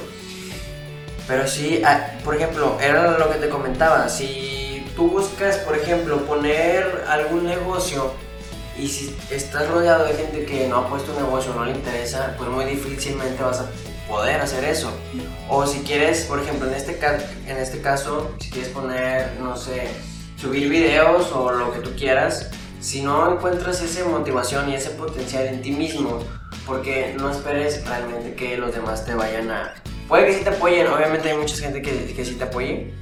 Pero 1.27 1.47
sí, 1.47 1.83
ah, 1.85 2.12
por 2.25 2.37
ejemplo, 2.37 2.79
era 2.81 3.19
lo 3.19 3.31
que 3.31 3.39
te 3.39 3.49
comentaba. 3.49 4.09
Si 4.09 4.87
tú 4.95 5.09
buscas, 5.11 5.59
por 5.59 5.77
ejemplo, 5.77 6.19
poner 6.27 7.05
algún 7.09 7.47
negocio 7.47 8.12
y 8.79 8.89
si 8.89 9.17
estás 9.31 9.69
rodeado 9.69 10.05
de 10.05 10.15
gente 10.15 10.45
que 10.45 10.69
no 10.69 10.79
ha 10.79 10.89
puesto 10.89 11.12
un 11.12 11.25
negocio, 11.25 11.53
no 11.55 11.65
le 11.65 11.73
interesa, 11.73 12.35
pues 12.39 12.49
muy 12.51 12.65
difícilmente 12.65 13.43
vas 13.43 13.61
a 13.61 13.71
poder 14.09 14.41
hacer 14.41 14.65
eso. 14.65 14.91
O 15.49 15.67
si 15.67 15.81
quieres, 15.81 16.25
por 16.25 16.41
ejemplo, 16.41 16.69
en 16.69 16.75
este, 16.75 16.99
en 17.47 17.57
este 17.57 17.81
caso, 17.81 18.31
si 18.39 18.51
quieres 18.51 18.71
poner, 18.71 19.33
no 19.41 19.57
sé, 19.57 19.89
subir 20.37 20.69
videos 20.69 21.33
o 21.33 21.51
lo 21.51 21.73
que 21.73 21.81
tú 21.81 21.91
quieras, 21.97 22.51
si 22.81 23.03
no 23.03 23.33
encuentras 23.33 23.83
esa 23.83 24.05
motivación 24.05 24.71
y 24.71 24.75
ese 24.75 24.91
potencial 24.91 25.47
en 25.47 25.62
ti 25.62 25.73
mismo, 25.73 26.21
porque 26.67 27.15
no 27.19 27.31
esperes 27.31 27.85
realmente 27.87 28.35
que 28.35 28.57
los 28.57 28.75
demás 28.75 29.05
te 29.05 29.15
vayan 29.15 29.51
a... 29.51 29.75
Puede 30.09 30.27
que 30.27 30.35
sí 30.35 30.45
te 30.45 30.51
apoyen, 30.51 30.87
obviamente 30.87 31.31
hay 31.31 31.37
mucha 31.37 31.57
gente 31.57 31.83
que, 31.83 32.14
que 32.14 32.25
sí 32.25 32.35
te 32.35 32.45
apoye, 32.45 32.92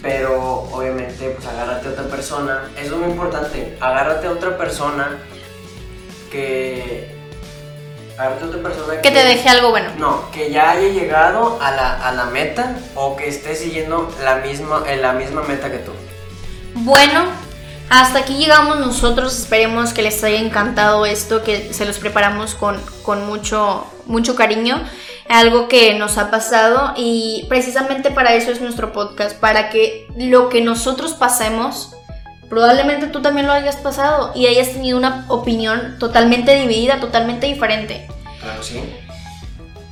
pero 0.00 0.68
obviamente 0.70 1.30
pues 1.30 1.46
agárrate 1.46 1.88
a 1.88 1.90
otra 1.90 2.04
persona, 2.04 2.70
eso 2.80 2.94
es 2.94 3.00
muy 3.00 3.10
importante, 3.10 3.76
agárrate 3.80 4.28
a 4.28 4.30
otra 4.32 4.56
persona 4.56 5.18
que... 6.30 7.18
Agárrate 8.16 8.44
a 8.44 8.46
otra 8.48 8.62
persona 8.62 8.94
que, 8.96 9.00
que 9.00 9.10
te 9.10 9.24
deje 9.24 9.48
algo 9.48 9.70
bueno. 9.70 9.90
No, 9.98 10.30
que 10.30 10.52
ya 10.52 10.70
haya 10.70 10.88
llegado 10.88 11.58
a 11.60 11.70
la, 11.72 12.06
a 12.06 12.12
la 12.12 12.26
meta 12.26 12.76
o 12.94 13.16
que 13.16 13.28
esté 13.28 13.56
siguiendo 13.56 14.14
la 14.22 14.36
misma, 14.36 14.84
en 14.86 15.02
la 15.02 15.14
misma 15.14 15.42
meta 15.42 15.70
que 15.70 15.78
tú. 15.78 15.92
Bueno, 16.74 17.24
hasta 17.88 18.20
aquí 18.20 18.34
llegamos 18.34 18.78
nosotros, 18.78 19.36
esperemos 19.36 19.92
que 19.92 20.02
les 20.02 20.22
haya 20.22 20.38
encantado 20.38 21.06
esto, 21.06 21.42
que 21.42 21.72
se 21.72 21.84
los 21.86 21.98
preparamos 21.98 22.54
con, 22.54 22.80
con 23.02 23.26
mucho, 23.26 23.84
mucho 24.06 24.36
cariño, 24.36 24.80
algo 25.30 25.68
que 25.68 25.94
nos 25.94 26.18
ha 26.18 26.30
pasado 26.30 26.92
y 26.96 27.46
precisamente 27.48 28.10
para 28.10 28.34
eso 28.34 28.50
es 28.50 28.60
nuestro 28.60 28.92
podcast, 28.92 29.36
para 29.36 29.70
que 29.70 30.08
lo 30.16 30.48
que 30.48 30.60
nosotros 30.60 31.14
pasemos, 31.14 31.94
probablemente 32.48 33.06
tú 33.06 33.22
también 33.22 33.46
lo 33.46 33.52
hayas 33.52 33.76
pasado 33.76 34.32
y 34.34 34.48
hayas 34.48 34.72
tenido 34.72 34.98
una 34.98 35.24
opinión 35.28 35.96
totalmente 36.00 36.54
dividida, 36.56 36.98
totalmente 36.98 37.46
diferente. 37.46 38.08
Claro, 38.40 38.62
sí. 38.62 38.82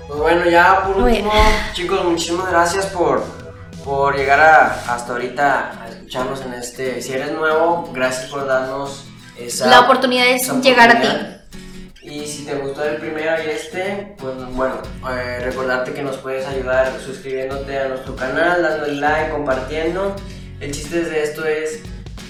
Pues 0.09 0.21
bueno, 0.21 0.51
ya 0.51 0.85
por 0.85 0.97
último, 1.05 1.33
chicos, 1.73 2.05
muchísimas 2.05 2.51
gracias 2.51 2.87
por, 2.87 3.25
por 3.85 4.17
llegar 4.17 4.41
a, 4.41 4.83
hasta 4.89 5.13
ahorita 5.13 5.87
escucharnos 5.89 6.41
en 6.41 6.55
este. 6.55 7.01
Si 7.01 7.13
eres 7.13 7.31
nuevo, 7.31 7.89
gracias 7.93 8.29
por 8.29 8.45
darnos 8.45 9.05
esa. 9.39 9.67
La 9.69 9.81
oportunidad 9.81 10.25
de 10.25 10.39
llegar 10.63 10.97
a 10.97 11.01
ti. 11.01 11.38
Y 12.11 12.27
si 12.27 12.47
te 12.47 12.55
gustó 12.55 12.85
el 12.85 12.97
primero 12.97 13.33
y 13.45 13.51
este, 13.51 14.15
pues 14.17 14.35
bueno, 14.53 14.81
eh, 15.11 15.41
recordarte 15.45 15.93
que 15.93 16.03
nos 16.03 16.17
puedes 16.17 16.47
ayudar 16.47 16.91
suscribiéndote 17.05 17.79
a 17.79 17.89
nuestro 17.89 18.17
canal, 18.17 18.63
dándole 18.63 18.95
like, 18.95 19.31
compartiendo. 19.31 20.17
El 20.59 20.73
chiste 20.73 21.03
de 21.03 21.23
esto 21.23 21.45
es 21.45 21.81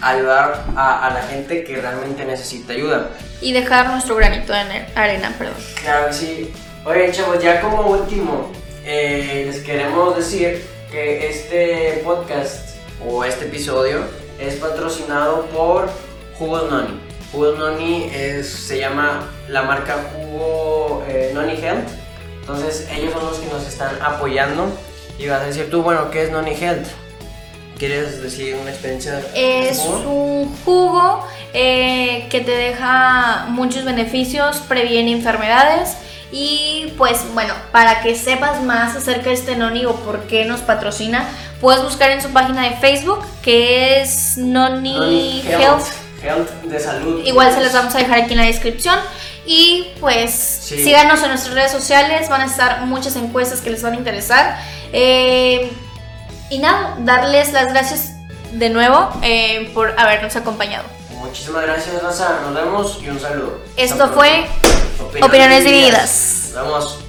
ayudar 0.00 0.64
a, 0.74 1.06
a, 1.06 1.14
la 1.14 1.22
gente 1.22 1.62
que 1.62 1.76
realmente 1.76 2.24
necesita 2.24 2.72
ayuda. 2.72 3.10
Y 3.40 3.52
dejar 3.52 3.88
nuestro 3.90 4.16
granito 4.16 4.52
de 4.52 4.86
arena, 4.96 5.32
perdón. 5.38 5.54
Claro 5.80 6.08
que 6.08 6.12
sí. 6.12 6.52
Oye, 6.84 7.12
chavos, 7.12 7.40
ya 7.40 7.60
como 7.60 7.82
último, 7.82 8.50
eh, 8.84 9.44
les 9.46 9.62
queremos 9.62 10.16
decir 10.16 10.60
que 10.90 11.28
este 11.28 12.02
podcast 12.04 12.78
o 13.06 13.22
este 13.22 13.44
episodio 13.44 14.00
es 14.40 14.56
patrocinado 14.56 15.46
por 15.46 15.88
Jugos 16.36 16.68
Noni. 16.68 17.00
Jugos 17.30 17.56
Noni 17.56 18.10
es, 18.12 18.48
se 18.48 18.80
llama 18.80 19.28
la 19.48 19.62
marca 19.62 19.96
Jugo 20.12 21.04
eh, 21.08 21.32
Noni 21.34 21.54
Health. 21.54 21.88
Entonces 22.40 22.88
ellos 22.90 23.12
son 23.12 23.26
los 23.26 23.38
que 23.38 23.46
nos 23.46 23.66
están 23.66 24.00
apoyando. 24.02 24.72
Y 25.18 25.26
vas 25.26 25.42
a 25.42 25.46
decir 25.46 25.68
tú, 25.70 25.82
bueno, 25.82 26.10
¿qué 26.10 26.24
es 26.24 26.30
Noni 26.30 26.52
Health? 26.52 26.86
¿Quieres 27.78 28.22
decir 28.22 28.56
una 28.60 28.70
experiencia? 28.70 29.20
Es 29.34 29.78
un 29.78 30.54
jugo 30.64 31.24
eh, 31.52 32.26
que 32.28 32.40
te 32.40 32.50
deja 32.50 33.46
muchos 33.50 33.84
beneficios, 33.84 34.58
previene 34.68 35.12
enfermedades 35.12 35.96
y 36.30 36.92
pues 36.98 37.20
bueno, 37.32 37.54
para 37.72 38.02
que 38.02 38.14
sepas 38.14 38.62
más 38.62 38.96
acerca 38.96 39.30
de 39.30 39.34
este 39.34 39.56
Noni 39.56 39.86
o 39.86 39.94
por 39.94 40.24
qué 40.24 40.44
nos 40.44 40.60
patrocina, 40.60 41.28
puedes 41.60 41.82
buscar 41.82 42.10
en 42.10 42.20
su 42.20 42.30
página 42.30 42.64
de 42.64 42.76
Facebook 42.76 43.20
que 43.42 44.00
es 44.00 44.36
Noni, 44.36 44.94
Noni 44.94 45.42
Health. 45.46 45.86
Health. 46.22 46.50
de 46.64 46.80
salud. 46.80 47.22
Igual 47.24 47.52
se 47.52 47.60
las 47.60 47.72
vamos 47.72 47.94
a 47.94 47.98
dejar 47.98 48.22
aquí 48.22 48.32
en 48.32 48.38
la 48.38 48.46
descripción. 48.46 48.98
Y 49.50 49.94
pues 49.98 50.30
sí. 50.30 50.84
síganos 50.84 51.22
en 51.22 51.30
nuestras 51.30 51.54
redes 51.54 51.72
sociales, 51.72 52.28
van 52.28 52.42
a 52.42 52.44
estar 52.44 52.84
muchas 52.84 53.16
encuestas 53.16 53.62
que 53.62 53.70
les 53.70 53.82
van 53.82 53.94
a 53.94 53.96
interesar. 53.96 54.58
Eh, 54.92 55.72
y 56.50 56.58
nada, 56.58 56.96
darles 56.98 57.52
las 57.54 57.72
gracias 57.72 58.12
de 58.52 58.68
nuevo 58.68 59.08
eh, 59.22 59.70
por 59.72 59.98
habernos 59.98 60.36
acompañado. 60.36 60.84
Muchísimas 61.18 61.62
gracias, 61.62 62.02
Raza. 62.02 62.40
Nos 62.44 62.54
vemos 62.54 62.98
y 63.02 63.08
un 63.08 63.18
saludo. 63.18 63.60
Esto 63.78 64.12
fue 64.12 64.46
Opiniones, 65.00 65.22
Opiniones 65.22 65.64
divididas. 65.64 66.52
Vamos. 66.54 67.07